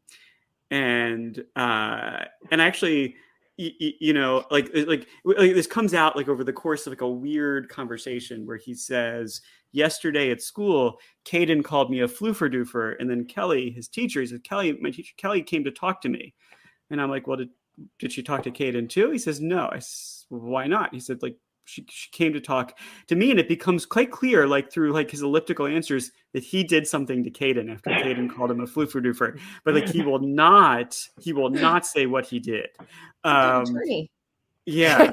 [0.69, 3.15] and uh, and actually,
[3.61, 6.91] y- y- you know, like like like this comes out like over the course of
[6.91, 9.41] like a weird conversation where he says,
[9.71, 14.27] yesterday at school, Caden called me a floofer doofer, and then Kelly, his teacher, he
[14.27, 16.33] said, Kelly, my teacher Kelly came to talk to me,
[16.89, 17.49] and I'm like, well, did
[17.99, 19.11] did she talk to Caden too?
[19.11, 19.69] He says, no.
[19.71, 19.79] I
[20.29, 20.93] why not?
[20.93, 24.47] He said, like she, she came to talk to me and it becomes quite clear
[24.47, 28.51] like through like his elliptical answers that he did something to Caden after Caden called
[28.51, 32.39] him a floofer doofer but like he will not he will not say what he
[32.39, 32.69] did.
[33.23, 33.65] Um
[34.65, 35.11] yeah.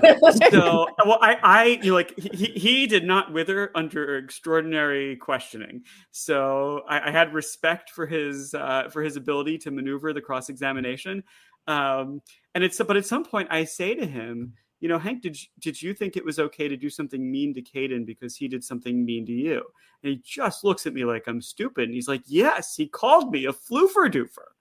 [0.50, 5.82] So well i i you know like he he did not wither under extraordinary questioning.
[6.10, 10.48] So i, I had respect for his uh for his ability to maneuver the cross
[10.48, 11.22] examination
[11.66, 12.22] um
[12.54, 15.48] and it's but at some point i say to him you know, Hank, did you,
[15.58, 18.62] did you think it was okay to do something mean to Caden because he did
[18.62, 19.62] something mean to you?
[20.02, 21.84] And he just looks at me like I'm stupid.
[21.84, 24.52] And he's like, yes, he called me a floofer doofer.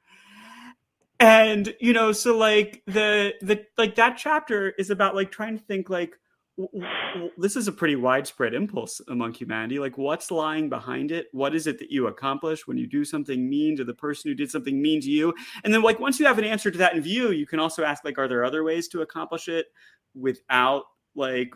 [1.19, 5.63] and you know so like the the like that chapter is about like trying to
[5.65, 6.19] think like
[7.37, 11.67] this is a pretty widespread impulse among humanity like what's lying behind it what is
[11.67, 14.81] it that you accomplish when you do something mean to the person who did something
[14.81, 17.29] mean to you and then like once you have an answer to that in view
[17.29, 19.67] you can also ask like are there other ways to accomplish it
[20.15, 20.83] without
[21.15, 21.53] like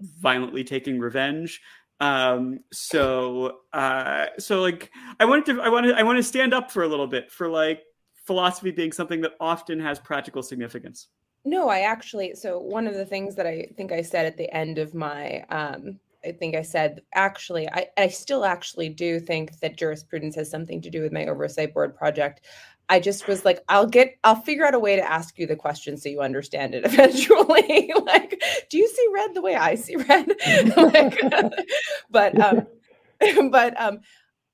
[0.00, 1.60] violently taking revenge
[2.00, 4.90] um so uh so like
[5.20, 7.48] i wanted to i wanted i want to stand up for a little bit for
[7.48, 7.82] like
[8.24, 11.08] philosophy being something that often has practical significance.
[11.44, 14.52] No, I actually so one of the things that I think I said at the
[14.54, 19.58] end of my um I think I said actually I, I still actually do think
[19.58, 22.46] that jurisprudence has something to do with my oversight board project.
[22.88, 25.56] I just was like, I'll get, I'll figure out a way to ask you the
[25.56, 27.92] question so you understand it eventually.
[28.04, 30.28] like, do you see red the way I see red?
[30.76, 31.18] like,
[32.10, 32.66] but, um,
[33.50, 34.00] but, um,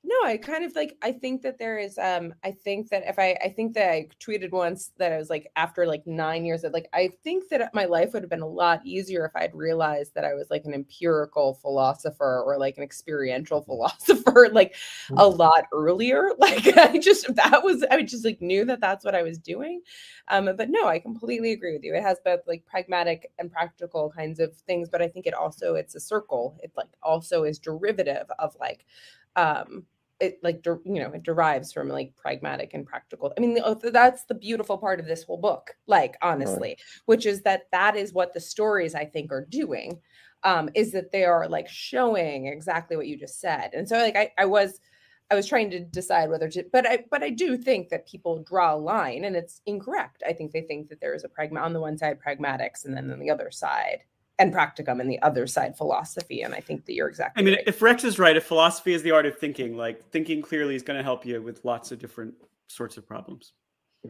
[0.09, 3.19] no i kind of like i think that there is um i think that if
[3.19, 6.65] i i think that i tweeted once that i was like after like nine years
[6.65, 9.55] of like i think that my life would have been a lot easier if i'd
[9.55, 14.75] realized that i was like an empirical philosopher or like an experiential philosopher like
[15.11, 15.39] a mm.
[15.39, 16.31] lot earlier.
[16.39, 19.83] Like i just that was i just like knew that that's what i was doing.
[20.29, 21.95] Um but no i completely agree with you.
[21.95, 25.75] It has both like pragmatic and practical kinds of things but i think it also
[25.75, 26.59] it's a circle.
[26.63, 28.87] It like also is derivative of like
[29.37, 29.85] um
[30.21, 33.59] it like you know it derives from like pragmatic and practical i mean
[33.93, 36.83] that's the beautiful part of this whole book like honestly right.
[37.07, 39.99] which is that that is what the stories i think are doing
[40.45, 44.17] um is that they are like showing exactly what you just said and so like
[44.17, 44.81] i, I was
[45.31, 48.43] i was trying to decide whether to but i but i do think that people
[48.43, 51.61] draw a line and it's incorrect i think they think that there is a pragma
[51.63, 54.01] on the one side pragmatics and then on the other side
[54.39, 57.55] and practicum and the other side philosophy and i think that you're exactly i mean
[57.55, 57.65] right.
[57.67, 60.83] if rex is right if philosophy is the art of thinking like thinking clearly is
[60.83, 62.35] going to help you with lots of different
[62.69, 63.53] sorts of problems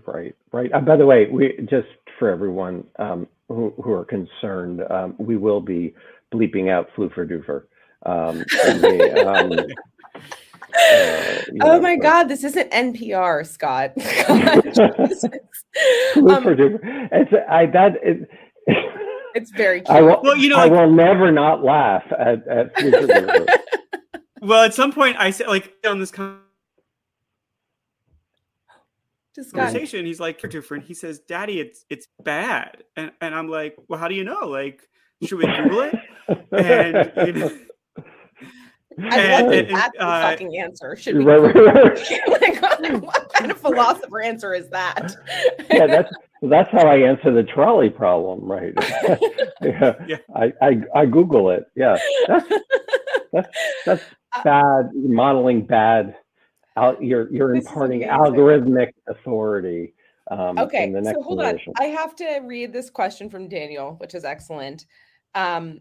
[0.07, 4.83] right right uh, by the way we just for everyone um, who, who are concerned
[4.91, 5.95] um, we will be
[6.33, 7.63] bleeping out floofer
[8.07, 9.53] um, the, um,
[10.79, 13.91] uh, oh my God, this isn't NPR, Scott.
[13.97, 14.63] um,
[17.13, 18.29] it's I that it,
[19.35, 19.91] it's very cute.
[19.91, 22.73] I will, well, you know, I like, will never not laugh at, at
[24.41, 26.41] Well, at some point, I said, like, on this conversation,
[30.07, 30.85] he's like, different.
[30.85, 32.85] He says, Daddy, it's it's bad.
[32.97, 34.47] And, and I'm like, Well, how do you know?
[34.47, 34.83] Like,
[35.25, 35.95] should we Google it?
[36.53, 37.59] And, you know,
[39.01, 40.97] I love and, that uh, fucking answer.
[40.97, 41.55] Should be right, right,
[42.29, 42.63] like,
[43.03, 45.17] what kind of philosopher answer is that?
[45.71, 46.13] yeah, that's
[46.43, 48.73] that's how I answer the trolley problem, right?
[49.63, 50.17] yeah, yeah.
[50.35, 51.67] I, I I Google it.
[51.75, 52.49] Yeah, that's
[53.33, 53.49] that's,
[53.85, 54.03] that's
[54.37, 55.67] uh, bad modeling.
[55.67, 56.17] Bad.
[57.01, 59.95] You're you're imparting algorithmic authority.
[60.31, 61.73] Um, okay, so hold generation.
[61.81, 61.87] on.
[61.87, 64.87] I have to read this question from Daniel, which is excellent.
[65.35, 65.81] Um,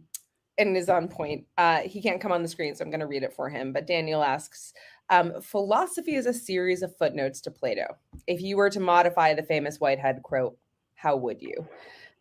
[0.58, 1.45] and is on point.
[1.58, 3.72] Uh, he can't come on the screen, so I'm going to read it for him.
[3.72, 4.74] But Daniel asks
[5.10, 7.95] um, Philosophy is a series of footnotes to Plato.
[8.28, 10.58] If you were to modify the famous Whitehead quote,
[10.95, 11.68] how would you?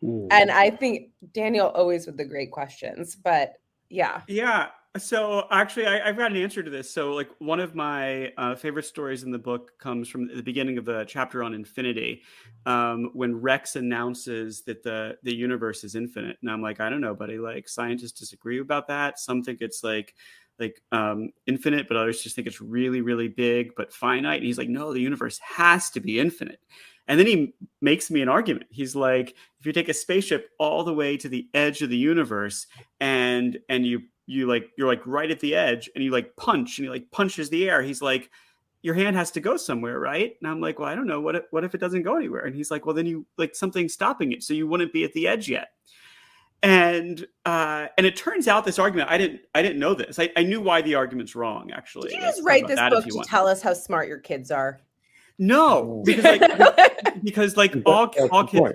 [0.04, 0.28] Ooh.
[0.30, 3.54] And I think Daniel always with the great questions, but
[3.88, 4.20] yeah.
[4.28, 4.68] Yeah.
[4.98, 6.90] So actually, I, have got an answer to this.
[6.90, 10.78] So, like, one of my uh, favorite stories in the book comes from the beginning
[10.78, 12.22] of the chapter on infinity,
[12.64, 17.02] um, when Rex announces that the the universe is infinite, and I'm like, I don't
[17.02, 17.38] know, buddy.
[17.38, 19.18] Like, scientists disagree about that.
[19.18, 20.14] Some think it's like
[20.58, 24.38] like um, infinite, but others just think it's really, really big but finite.
[24.38, 26.60] And he's like, no, the universe has to be infinite.
[27.08, 28.66] And then he makes me an argument.
[28.70, 31.96] He's like, if you take a spaceship all the way to the edge of the
[31.96, 32.66] universe
[33.00, 36.78] and and you you like you're like right at the edge and you like punch
[36.78, 38.30] and he like punches the air he's like
[38.82, 41.36] your hand has to go somewhere right and i'm like well i don't know what
[41.36, 43.88] if, what if it doesn't go anywhere and he's like well then you like something
[43.88, 45.68] stopping it so you wouldn't be at the edge yet
[46.62, 50.18] and uh and it turns out this argument i didn't i didn't know this.
[50.18, 53.16] I, I knew why the argument's wrong actually did you just write this book to
[53.16, 53.28] want.
[53.28, 54.80] tell us how smart your kids are?
[55.38, 58.74] No because like because like all, all kids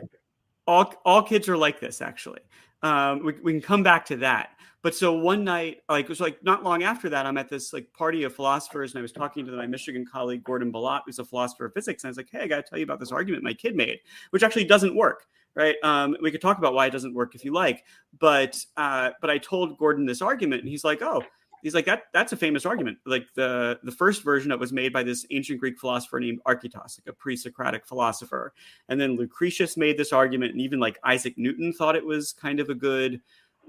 [0.68, 2.42] all, all kids are like this actually.
[2.84, 4.52] Um we, we can come back to that.
[4.84, 7.72] But so one night, like it was like not long after that, I'm at this
[7.72, 11.20] like party of philosophers, and I was talking to my Michigan colleague Gordon Belot, who's
[11.20, 13.00] a philosopher of physics, and I was like, "Hey, I got to tell you about
[13.00, 14.00] this argument my kid made,
[14.32, 15.76] which actually doesn't work." Right?
[15.84, 17.84] Um, we could talk about why it doesn't work if you like,
[18.20, 21.24] but uh, but I told Gordon this argument, and he's like, "Oh."
[21.64, 22.06] He's like that.
[22.12, 22.98] That's a famous argument.
[23.06, 27.00] Like the the first version that was made by this ancient Greek philosopher named Archytas,
[27.00, 28.54] like a pre-Socratic philosopher,
[28.90, 32.60] and then Lucretius made this argument, and even like Isaac Newton thought it was kind
[32.60, 33.22] of a good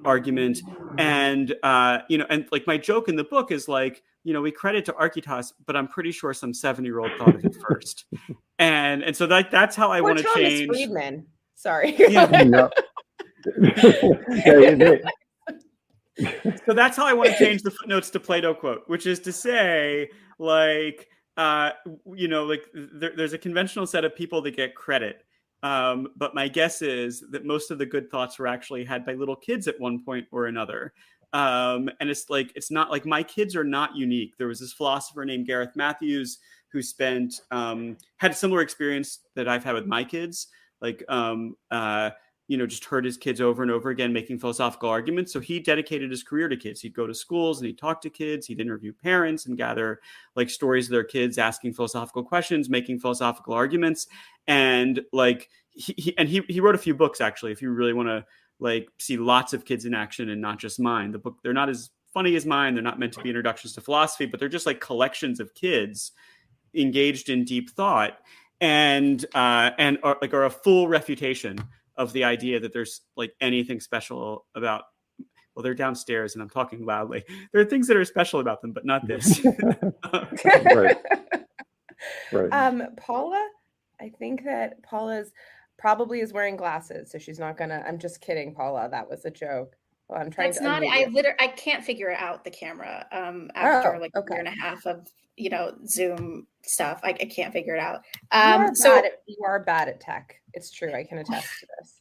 [0.05, 0.61] argument
[0.99, 4.41] and uh you know and like my joke in the book is like you know
[4.41, 7.55] we credit to archytas but i'm pretty sure some seven year old thought of it
[7.68, 8.07] first
[8.59, 11.26] and and so that that's how i want to change Friedman.
[11.62, 11.94] Sorry.
[12.10, 12.26] Yeah.
[12.44, 12.70] No.
[14.44, 15.00] They- they-
[16.66, 19.32] so that's how I want to change the footnotes to Plato quote, which is to
[19.32, 21.08] say, like,
[21.38, 21.70] uh,
[22.14, 25.24] you know, like there, there's a conventional set of people that get credit.
[25.62, 29.14] Um, but my guess is that most of the good thoughts were actually had by
[29.14, 30.92] little kids at one point or another.
[31.32, 34.34] Um, and it's like, it's not like my kids are not unique.
[34.36, 36.38] There was this philosopher named Gareth Matthews
[36.72, 40.48] who spent, um, had a similar experience that I've had with my kids.
[40.83, 42.11] Like, um, uh,
[42.49, 45.33] you know, just heard his kids over and over again making philosophical arguments.
[45.33, 46.80] So he dedicated his career to kids.
[46.83, 48.47] He'd go to schools and he'd talk to kids.
[48.47, 50.01] He'd interview parents and gather
[50.37, 54.07] like stories of their kids asking philosophical questions, making philosophical arguments.
[54.49, 57.95] And like, he, he and he, he wrote a few books actually, if you really
[57.95, 58.24] want to
[58.59, 61.12] like see lots of kids in action and not just mine.
[61.12, 62.74] The book, they're not as funny as mine.
[62.74, 66.12] They're not meant to be introductions to philosophy, but they're just like collections of kids
[66.74, 68.18] engaged in deep thought
[68.62, 71.58] and uh, and are, like are a full refutation
[71.96, 74.84] of the idea that there's like anything special about
[75.54, 78.72] well they're downstairs and i'm talking loudly there are things that are special about them
[78.72, 79.44] but not this
[80.64, 80.96] Right.
[82.32, 82.48] right.
[82.52, 83.48] um, Paula,
[84.00, 85.32] I think that Paula's
[85.78, 87.84] probably is wearing glasses, so she's not gonna.
[87.86, 88.88] I'm just kidding, Paula.
[88.90, 89.76] That was a joke.
[90.08, 90.64] Well, I'm trying It's to.
[90.64, 90.82] not.
[90.84, 93.06] I literally I can't figure out the camera.
[93.12, 94.34] Um, after Oh, like okay.
[94.34, 95.06] a year and a half of
[95.37, 98.03] you know Zoom stuff, I, I can't figure it out.
[98.33, 100.37] You Um, so at, you are bad at tech.
[100.55, 100.93] It's true.
[100.93, 102.01] I can attest to this.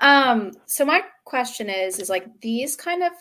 [0.00, 3.12] Um, so my question is, is like these kind of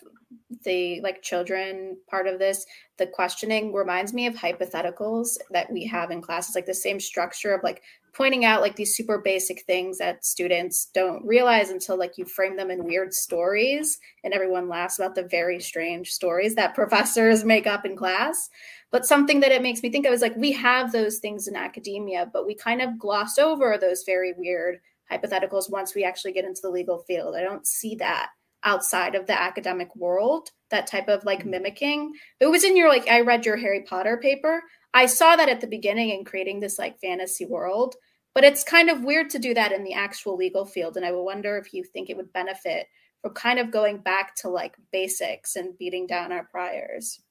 [0.64, 2.66] the like children part of this,
[2.98, 7.54] the questioning reminds me of hypotheticals that we have in classes, like the same structure
[7.54, 12.18] of like pointing out like these super basic things that students don't realize until like
[12.18, 16.76] you frame them in weird stories and everyone laughs about the very strange stories that
[16.76, 18.50] professors make up in class.
[18.92, 21.56] But something that it makes me think of is like we have those things in
[21.56, 26.46] academia, but we kind of gloss over those very weird hypotheticals once we actually get
[26.46, 27.36] into the legal field.
[27.36, 28.30] I don't see that
[28.64, 31.52] outside of the academic world, that type of like mm.
[31.52, 32.14] mimicking.
[32.40, 34.64] It was in your like I read your Harry Potter paper.
[34.94, 37.96] I saw that at the beginning in creating this like fantasy world,
[38.34, 41.12] but it's kind of weird to do that in the actual legal field and I
[41.12, 42.88] wonder if you think it would benefit
[43.22, 47.22] from kind of going back to like basics and beating down our priors.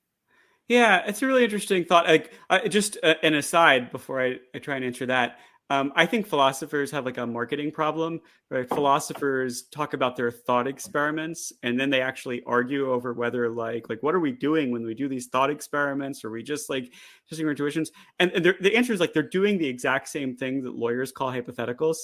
[0.69, 2.07] Yeah, it's a really interesting thought.
[2.07, 5.41] Like, I, just uh, an aside before I, I try and answer that.
[5.71, 8.69] Um, I think philosophers have like a marketing problem, right?
[8.69, 14.03] Philosophers talk about their thought experiments, and then they actually argue over whether, like, like
[14.03, 16.25] what are we doing when we do these thought experiments?
[16.25, 16.93] Are we just like
[17.29, 17.93] testing our intuitions?
[18.19, 21.31] And, and the answer is like they're doing the exact same thing that lawyers call
[21.31, 21.99] hypotheticals,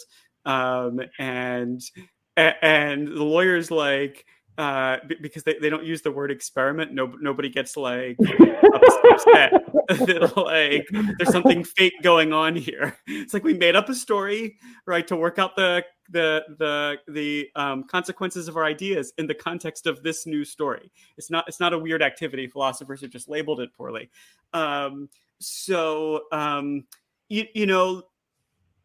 [0.45, 1.83] um, and
[2.37, 4.27] and the lawyers like
[4.59, 6.93] uh, b- because they, they don't use the word experiment.
[6.93, 9.53] No, nobody gets like upset
[9.89, 10.87] that like
[11.19, 12.97] there's something fake going on here.
[13.07, 17.49] It's like we made up a story, right, to work out the the the the
[17.57, 20.91] um, consequences of our ideas in the context of this new story.
[21.17, 22.47] It's not it's not a weird activity.
[22.47, 24.11] Philosophers have just labeled it poorly.
[24.53, 26.85] Um, so um,
[27.29, 28.03] you you know,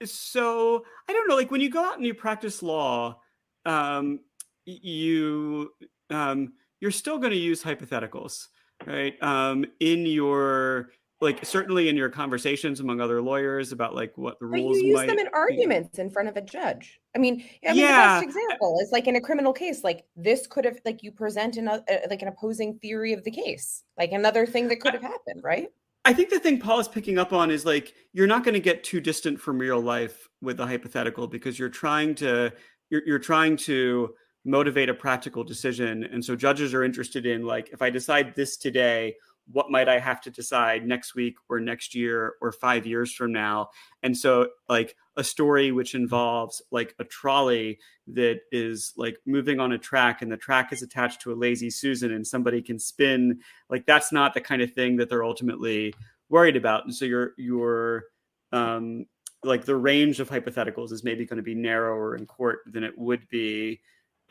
[0.03, 1.35] so I don't know.
[1.35, 3.19] Like when you go out and you practice law,
[3.65, 4.19] um,
[4.65, 5.71] you
[6.09, 8.47] um, you're still going to use hypotheticals,
[8.85, 9.21] right?
[9.21, 10.89] Um, in your
[11.21, 14.77] like certainly in your conversations among other lawyers about like what the rules.
[14.77, 16.99] But you use might them in arguments in front of a judge.
[17.15, 18.19] I mean, I mean, Yeah.
[18.19, 21.11] the best example is like in a criminal case, like this could have, like you
[21.11, 24.93] present an, uh, like an opposing theory of the case, like another thing that could
[24.93, 25.67] have happened, right?
[26.05, 28.59] I think the thing Paul is picking up on is like you're not going to
[28.59, 32.51] get too distant from real life with the hypothetical because you're trying to
[32.89, 36.03] you're, you're trying to motivate a practical decision.
[36.03, 39.15] And so judges are interested in like if I decide this today
[39.51, 43.31] what might I have to decide next week or next year or 5 years from
[43.33, 43.69] now?
[44.03, 49.71] And so like a story which involves like a trolley that is like moving on
[49.71, 53.39] a track and the track is attached to a lazy susan and somebody can spin
[53.69, 55.93] like that's not the kind of thing that they're ultimately
[56.29, 56.85] worried about.
[56.85, 58.05] And so your your
[58.51, 59.05] um
[59.43, 62.97] like the range of hypotheticals is maybe going to be narrower in court than it
[62.97, 63.81] would be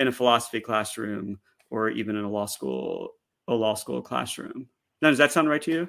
[0.00, 1.40] in a philosophy classroom
[1.70, 3.10] or even in a law school
[3.48, 4.68] a law school classroom
[5.02, 5.88] now does that sound right to you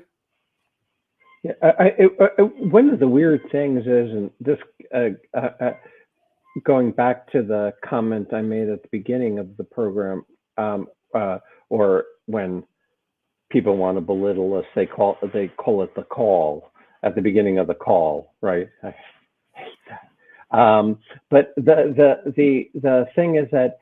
[1.43, 4.59] Yeah, I, it- uh, one of the weird things is, and this
[4.95, 5.73] uh, uh, uh,
[6.65, 10.25] going back to the comment I made at the beginning of the program,
[10.57, 11.39] um, uh,
[11.69, 12.63] or when
[13.51, 16.71] people want to belittle us, they call they call it the call
[17.03, 18.69] at the beginning of the call, right?
[18.83, 18.95] I
[19.53, 20.57] hate that.
[20.57, 20.99] Um,
[21.31, 23.79] but the the the the thing is that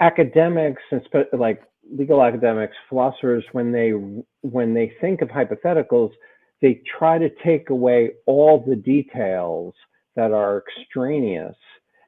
[0.00, 1.62] academics and spe- like
[1.96, 3.90] legal academics, philosophers, when they
[4.42, 6.10] when they think of hypotheticals,
[6.62, 9.74] they try to take away all the details
[10.16, 11.56] that are extraneous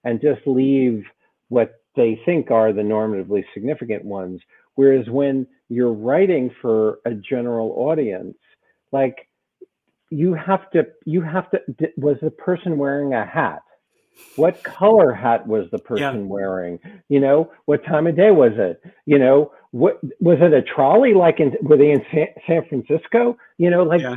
[0.05, 1.05] and just leave
[1.49, 4.41] what they think are the normatively significant ones.
[4.75, 8.37] Whereas when you're writing for a general audience,
[8.91, 9.29] like
[10.11, 11.61] you have to, you have to,
[11.97, 13.63] was the person wearing a hat?
[14.37, 16.27] What color hat was the person yeah.
[16.27, 16.79] wearing?
[17.09, 18.83] You know, what time of day was it?
[19.05, 23.37] You know, what was it a trolley like in were they in San, San Francisco?
[23.59, 24.17] You know, like yeah.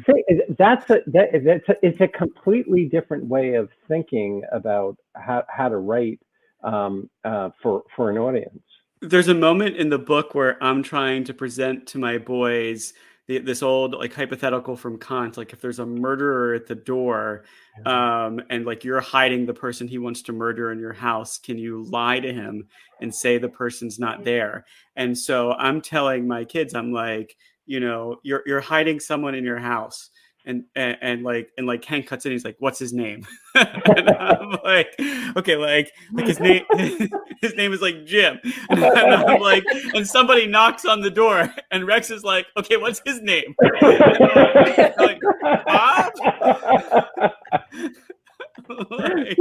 [0.58, 5.70] that's a that, that's a, it's a completely different way of thinking about how how
[5.70, 6.20] to write
[6.64, 8.62] um, uh, for for an audience.
[9.02, 12.94] There's a moment in the book where I'm trying to present to my boys
[13.28, 17.44] the, this old like hypothetical from Kant, like if there's a murderer at the door,
[17.86, 21.58] um, and like you're hiding the person he wants to murder in your house, can
[21.58, 22.68] you lie to him
[23.02, 24.66] and say the person's not there?
[24.96, 29.44] And so I'm telling my kids, I'm like, you know, you're you're hiding someone in
[29.44, 30.10] your house
[30.46, 32.32] and, and, and like and like Hank cuts in.
[32.32, 33.26] He's like, "What's his name?"
[33.56, 34.90] and I'm like,
[35.36, 36.64] "Okay, like like his name
[37.42, 38.40] his name is like Jim."
[38.70, 43.02] And I'm like, and somebody knocks on the door, and Rex is like, "Okay, what's
[43.06, 45.20] his name?" like, like,
[45.66, 46.12] Bob.
[48.92, 49.38] like,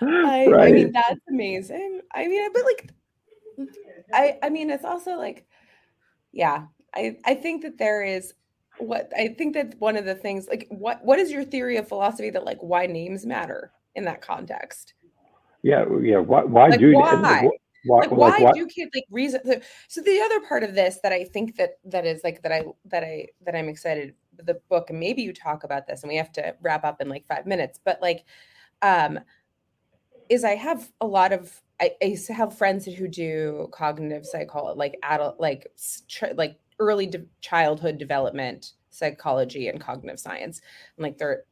[0.00, 0.68] I, right.
[0.68, 2.00] I mean, that's amazing.
[2.14, 2.90] I mean, but like,
[4.12, 5.46] I I mean, it's also like,
[6.32, 8.34] yeah, I I think that there is
[8.78, 11.88] what I think that one of the things like what what is your theory of
[11.88, 14.94] philosophy that like why names matter in that context?
[15.62, 16.18] Yeah, yeah.
[16.18, 17.48] Why why like, do why?
[17.84, 20.98] Why, like, why, like, do kids like reason so, so the other part of this
[21.02, 24.60] that I think that that is like that I that I that I'm excited the
[24.68, 27.26] book and maybe you talk about this and we have to wrap up in like
[27.26, 28.24] five minutes but like
[28.82, 29.20] um
[30.28, 34.98] is I have a lot of I, I have friends who do cognitive psychology like
[35.02, 35.68] adult like
[36.34, 40.60] like early de- childhood development psychology and cognitive science.
[40.96, 41.44] And like they're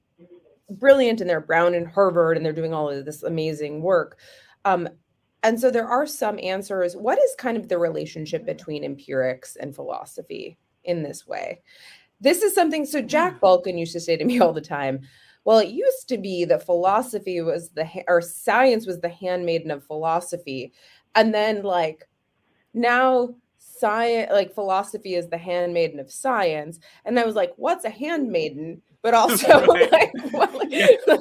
[0.71, 4.19] brilliant and they're Brown and Harvard and they're doing all of this amazing work.
[4.65, 4.89] Um,
[5.43, 6.97] and so there are some answers.
[6.97, 11.61] What is kind of the relationship between empirics and philosophy in this way?
[12.21, 12.85] This is something.
[12.85, 13.45] So Jack hmm.
[13.45, 15.01] Balkin used to say to me all the time,
[15.45, 19.87] well, it used to be that philosophy was the or science was the handmaiden of
[19.87, 20.73] philosophy,
[21.15, 22.09] and then like
[22.75, 23.33] now
[23.79, 26.79] science like philosophy is the handmaiden of science.
[27.05, 28.83] And i was like what's a handmaiden?
[29.03, 30.89] But also like, what, yeah.
[31.07, 31.21] like,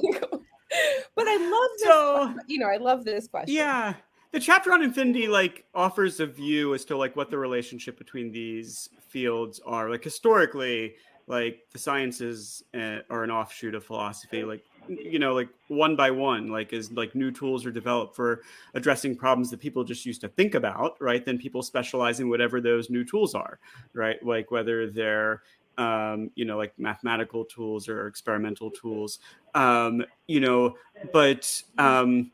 [1.15, 3.55] but i love this so, you know i love this question.
[3.55, 3.95] Yeah.
[4.31, 8.31] The chapter on infinity like offers a view as to like what the relationship between
[8.31, 9.89] these fields are.
[9.89, 10.95] Like historically
[11.27, 14.43] like the sciences uh, are an offshoot of philosophy.
[14.43, 18.41] Like you know like one by one like as like new tools are developed for
[18.73, 21.25] addressing problems that people just used to think about right?
[21.25, 23.59] Then people specialize in whatever those new tools are
[23.93, 24.23] right?
[24.23, 25.41] Like whether they're
[25.77, 29.19] um, you know like mathematical tools or experimental tools.
[29.53, 30.75] Um, you know
[31.13, 32.31] but um,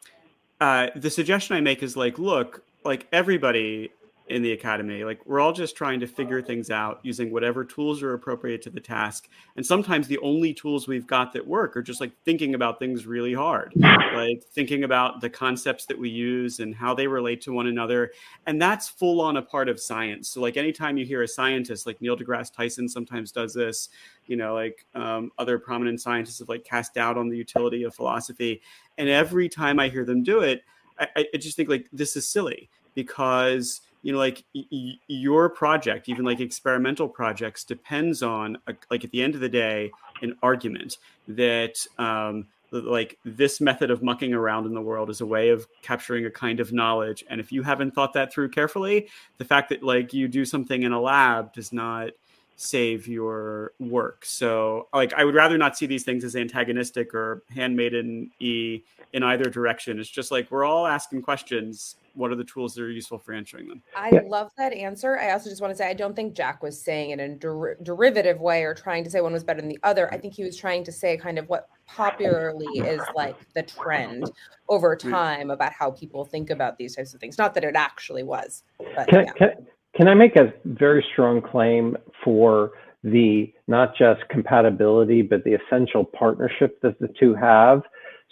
[0.59, 3.91] uh, the suggestion i make is like look like everybody
[4.31, 5.03] in the academy.
[5.03, 8.69] Like we're all just trying to figure things out using whatever tools are appropriate to
[8.69, 9.27] the task.
[9.55, 13.05] And sometimes the only tools we've got that work are just like thinking about things
[13.05, 17.53] really hard, like thinking about the concepts that we use and how they relate to
[17.53, 18.11] one another.
[18.47, 20.29] And that's full on a part of science.
[20.29, 23.89] So like anytime you hear a scientist like Neil deGrasse Tyson sometimes does this,
[24.27, 27.93] you know, like um, other prominent scientists have like cast doubt on the utility of
[27.93, 28.61] philosophy.
[28.97, 30.63] And every time I hear them do it,
[30.99, 36.09] I, I just think like this is silly because you know like y- your project
[36.09, 39.91] even like experimental projects depends on a, like at the end of the day
[40.21, 40.97] an argument
[41.27, 45.67] that um, like this method of mucking around in the world is a way of
[45.81, 47.23] capturing a kind of knowledge.
[47.29, 50.83] And if you haven't thought that through carefully the fact that like you do something
[50.83, 52.11] in a lab does not
[52.55, 57.43] save your work so like i would rather not see these things as antagonistic or
[57.49, 58.81] handmaiden e
[59.13, 62.83] in either direction it's just like we're all asking questions what are the tools that
[62.83, 63.81] are useful for answering them?
[63.95, 65.17] I love that answer.
[65.17, 67.35] I also just want to say I don't think Jack was saying it in a
[67.35, 70.13] der- derivative way or trying to say one was better than the other.
[70.13, 74.29] I think he was trying to say kind of what popularly is like the trend
[74.69, 75.09] over mm.
[75.09, 77.37] time about how people think about these types of things.
[77.37, 78.63] Not that it actually was,
[78.95, 79.31] but can, yeah.
[79.33, 82.71] can, can I make a very strong claim for
[83.03, 87.81] the not just compatibility, but the essential partnership that the two have?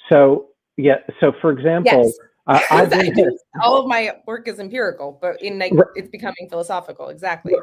[0.10, 2.06] So yeah, so for example.
[2.06, 2.18] Yes
[2.50, 7.10] uh, I do, all of my work is empirical, but in like it's becoming philosophical.
[7.10, 7.54] Exactly.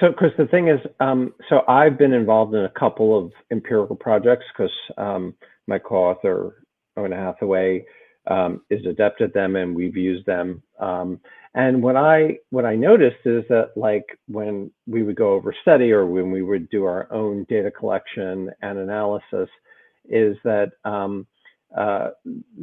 [0.00, 3.96] So, because the thing is, um, so I've been involved in a couple of empirical
[3.96, 5.34] projects because um,
[5.66, 6.66] my co-author
[6.98, 7.86] Oona Hathaway
[8.26, 10.62] um, is adept at them, and we've used them.
[10.78, 11.20] Um,
[11.54, 15.92] and what I what I noticed is that like when we would go over study
[15.92, 19.48] or when we would do our own data collection and analysis,
[20.08, 21.26] is that um,
[21.76, 22.10] uh,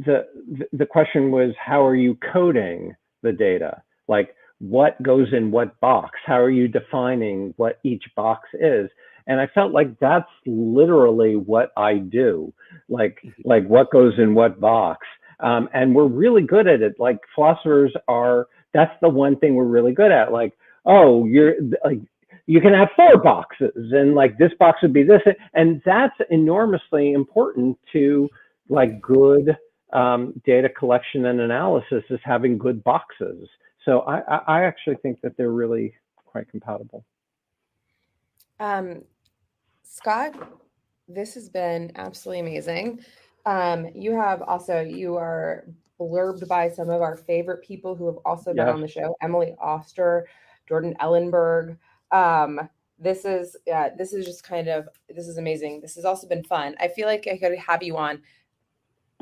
[0.06, 0.28] the
[0.74, 3.82] the question was how are you coding the data?
[4.10, 6.20] Like what goes in what box?
[6.26, 8.90] How are you defining what each box is?
[9.26, 12.54] And I felt like that's literally what I do.
[12.90, 15.08] Like like what goes in what box.
[15.40, 16.96] Um, and we're really good at it.
[17.00, 20.32] Like philosophers are that's the one thing we're really good at.
[20.32, 20.54] Like,
[20.86, 22.00] oh, you're like,
[22.48, 25.22] you can have four boxes and like this box would be this.
[25.54, 28.30] And that's enormously important to
[28.70, 29.58] like good
[29.94, 33.48] um, data collection and analysis is having good boxes.
[33.86, 35.94] So I, I actually think that they're really
[36.26, 37.04] quite compatible.
[38.60, 39.04] Um,
[39.84, 40.36] Scott,
[41.08, 43.04] this has been absolutely amazing.
[43.46, 45.66] Um, you have also you are
[46.02, 49.54] blurbed by some of our favorite people who have also been on the show Emily
[49.60, 50.28] Oster,
[50.68, 51.78] Jordan Ellenberg.
[52.12, 55.82] Um, this is yeah, this is just kind of this is amazing.
[55.82, 56.76] This has also been fun.
[56.80, 58.22] I feel like I could have you on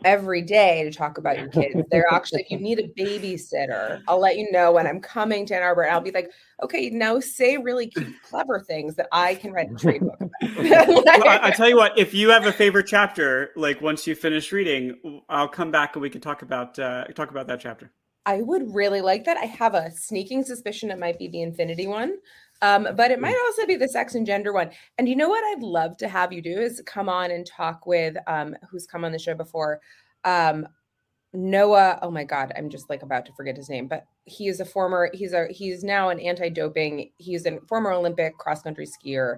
[0.06, 1.76] every day to talk about your kids.
[1.91, 5.56] They're actually, if you need a babysitter, I'll let you know when I'm coming to
[5.56, 5.84] Ann Arbor.
[5.84, 6.32] And I'll be like,
[6.64, 7.91] okay, now say really
[8.24, 10.32] clever things that I can write a trade book about.
[10.88, 14.16] well, I, I, tell you what, if you have a favorite chapter, like once you
[14.16, 17.91] finish reading, I'll come back and we can talk about uh, talk about that chapter.
[18.26, 19.38] I would really like that.
[19.38, 22.18] I have a sneaking suspicion it might be the Infinity one.
[22.62, 23.45] Um, but it might mm.
[23.45, 24.72] also be the sex and gender one.
[24.97, 27.86] And you know what I'd love to have you do is come on and talk
[27.86, 29.80] with um, who's come on the show before.
[30.26, 30.68] Um,
[31.32, 34.60] Noah, oh my God, I'm just like about to forget his name, but he is
[34.60, 39.38] a former, he's a he's now an anti-doping, he's a former Olympic cross-country skier.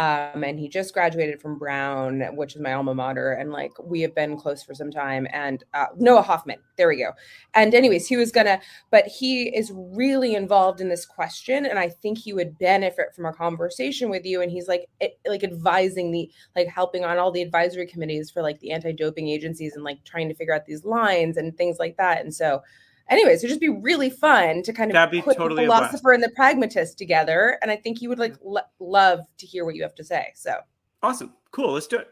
[0.00, 4.00] Um, and he just graduated from Brown, which is my alma mater, and like we
[4.00, 5.26] have been close for some time.
[5.30, 7.10] And uh, Noah Hoffman, there we go.
[7.52, 11.90] And anyways, he was gonna, but he is really involved in this question, and I
[11.90, 14.40] think he would benefit from a conversation with you.
[14.40, 18.40] And he's like, it, like advising the, like helping on all the advisory committees for
[18.40, 21.98] like the anti-doping agencies and like trying to figure out these lines and things like
[21.98, 22.22] that.
[22.22, 22.62] And so
[23.10, 26.12] anyways, it'd just be really fun to kind of That'd be put totally the philosopher
[26.12, 27.58] and the pragmatist together.
[27.60, 30.32] And I think you would like lo- love to hear what you have to say.
[30.34, 30.54] So
[31.02, 31.34] awesome.
[31.50, 31.72] Cool.
[31.72, 32.08] Let's do it.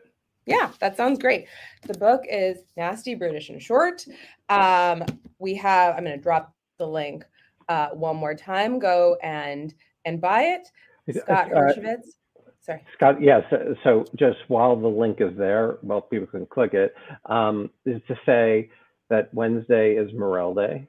[0.47, 1.47] Yeah, that sounds great.
[1.87, 4.05] The book is Nasty Brutish and Short.
[4.49, 5.05] Um,
[5.39, 7.25] we have, I'm going to drop the link
[7.69, 8.79] uh, one more time.
[8.79, 9.75] Go and
[10.05, 10.69] and buy it.
[11.23, 11.99] Scott Hershovitz.
[11.99, 12.85] Uh, Sorry.
[12.97, 13.45] Scott, yes.
[13.51, 16.95] Yeah, so, so, just while the link is there, well, people can click it.
[17.27, 18.71] Um, is to say
[19.11, 20.89] that Wednesday is Morel Day?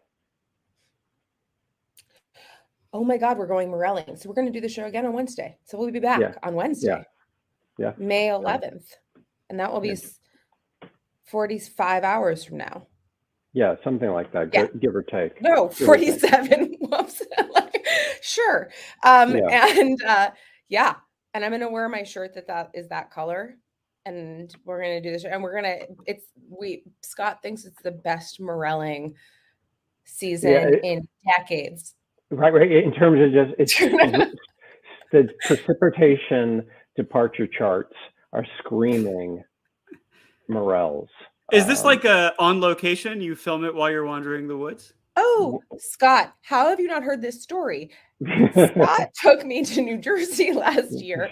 [2.92, 4.16] Oh my God, we're going morelling.
[4.16, 5.58] So we're going to do the show again on Wednesday.
[5.66, 6.34] So we'll be back yeah.
[6.42, 7.06] on Wednesday.
[7.78, 7.94] Yeah.
[7.98, 8.04] yeah.
[8.04, 8.86] May 11th.
[9.50, 10.90] And that will be yeah.
[11.26, 12.88] 45 hours from now.
[13.54, 14.68] Yeah, something like that, yeah.
[14.80, 15.42] give, or take.
[15.42, 16.78] No, give 47.
[16.82, 17.24] Whoops.
[18.22, 18.70] sure.
[19.04, 19.36] Um.
[19.36, 20.30] And uh,
[20.68, 20.96] yeah,
[21.34, 23.58] and I'm going to wear my shirt that that is that color
[24.06, 28.40] and we're gonna do this and we're gonna it's we scott thinks it's the best
[28.40, 29.14] morelling
[30.10, 31.96] season yeah, it, in decades.
[32.32, 33.78] Right right in terms of just it's
[35.12, 37.94] the precipitation departure charts
[38.34, 39.44] are screaming
[40.48, 41.10] morels.
[41.52, 43.22] Is this um, like a on location?
[43.22, 44.94] You film it while you're wandering the woods?
[45.16, 47.92] Oh scott how have you not heard this story?
[48.54, 51.32] Scott took me to new jersey last year.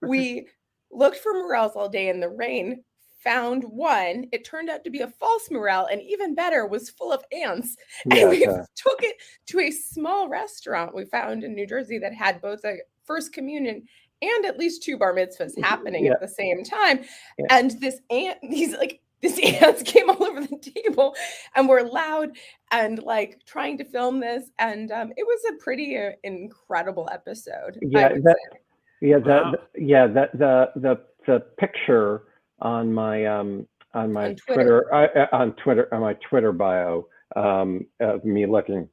[0.00, 0.46] We
[0.92, 2.84] looked for morels all day in the rain,
[3.22, 4.26] found one.
[4.32, 7.76] It turned out to be a false morel, and even better, was full of ants.
[8.06, 9.16] Yeah, and we took it
[9.46, 13.86] to a small restaurant we found in New Jersey that had both a first communion
[14.22, 16.12] and at least two bar mitzvahs happening yeah.
[16.12, 17.00] at the same time.
[17.38, 17.46] Yeah.
[17.50, 21.14] And this ant, these like these ants came all over the table
[21.54, 22.30] and were loud
[22.70, 24.50] and like trying to film this.
[24.58, 27.78] And um, it was a pretty uh, incredible episode.
[27.82, 28.58] Yeah, that, say.
[29.02, 29.50] Yeah, wow.
[29.52, 32.22] that yeah, that the the the picture
[32.60, 36.52] on my um on my on Twitter, Twitter uh, uh, on Twitter on my Twitter
[36.52, 38.88] bio um of me looking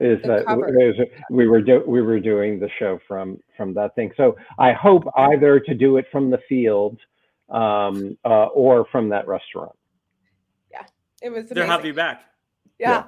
[0.00, 3.94] is the that is, we were do, we were doing the show from from that
[3.94, 4.12] thing.
[4.18, 6.98] So I hope either to do it from the field
[7.48, 9.76] um uh, or from that restaurant.
[10.70, 10.84] Yeah,
[11.22, 11.48] it was.
[11.48, 12.22] They'll have you back.
[12.78, 13.04] Yeah.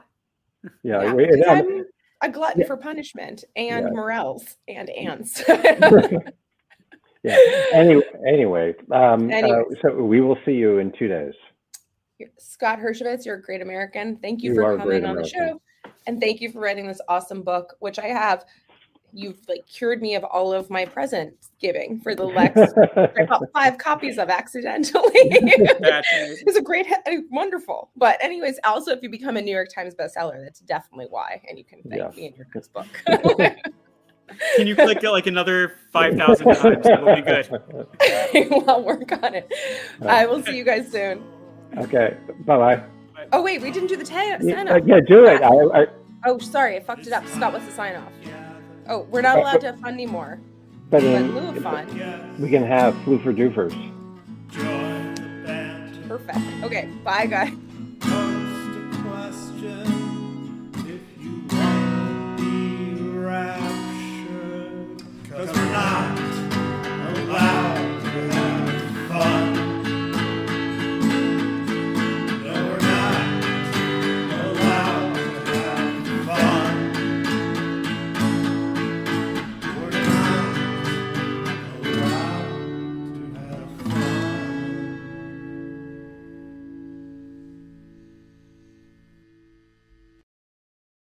[0.83, 1.03] Yeah.
[1.03, 1.27] yeah.
[1.37, 1.53] yeah.
[1.53, 1.85] I'm
[2.23, 2.67] a glutton yeah.
[2.67, 5.43] for punishment and morels and ants.
[7.27, 7.65] yeah.
[7.75, 11.35] Anyway, anyway, um, uh, so we will see you in two days.
[12.39, 14.17] Scott Hershovitz, you're a great American.
[14.17, 15.61] Thank you, you for coming on the show,
[16.07, 18.45] and thank you for writing this awesome book, which I have.
[19.13, 22.55] you've like cured me of all of my present giving for the Lex.
[23.17, 25.11] I bought five copies of accidentally.
[25.81, 26.39] That's amazing.
[26.41, 26.87] it was a great,
[27.31, 27.91] wonderful.
[27.97, 31.57] But anyways, also if you become a New York Times bestseller, that's definitely why, and
[31.59, 32.17] you can thank Yes.
[32.17, 33.57] me in your book.
[34.57, 36.85] Can you click it like another five thousand times?
[36.85, 38.65] That'll be good.
[38.69, 39.51] I'll work on it.
[40.03, 41.23] I will see you guys soon.
[41.79, 42.17] Okay.
[42.45, 42.83] Bye bye.
[43.33, 44.83] Oh wait, we didn't do the ta- sign Yeah, off.
[44.87, 45.43] yeah, do it.
[45.43, 45.87] I, I,
[46.25, 47.27] Oh, sorry, I fucked it up.
[47.29, 48.13] Scott, what's the sign off?
[48.89, 50.39] Oh, we're not uh, allowed to have fun anymore.
[50.91, 53.73] but But in in, lieu of fun, we can have floofer doofers.
[54.51, 55.15] Join
[56.09, 56.39] perfect.
[56.65, 57.53] Okay, bye guys.
[58.01, 59.96] Post a question
[65.77, 66.16] God.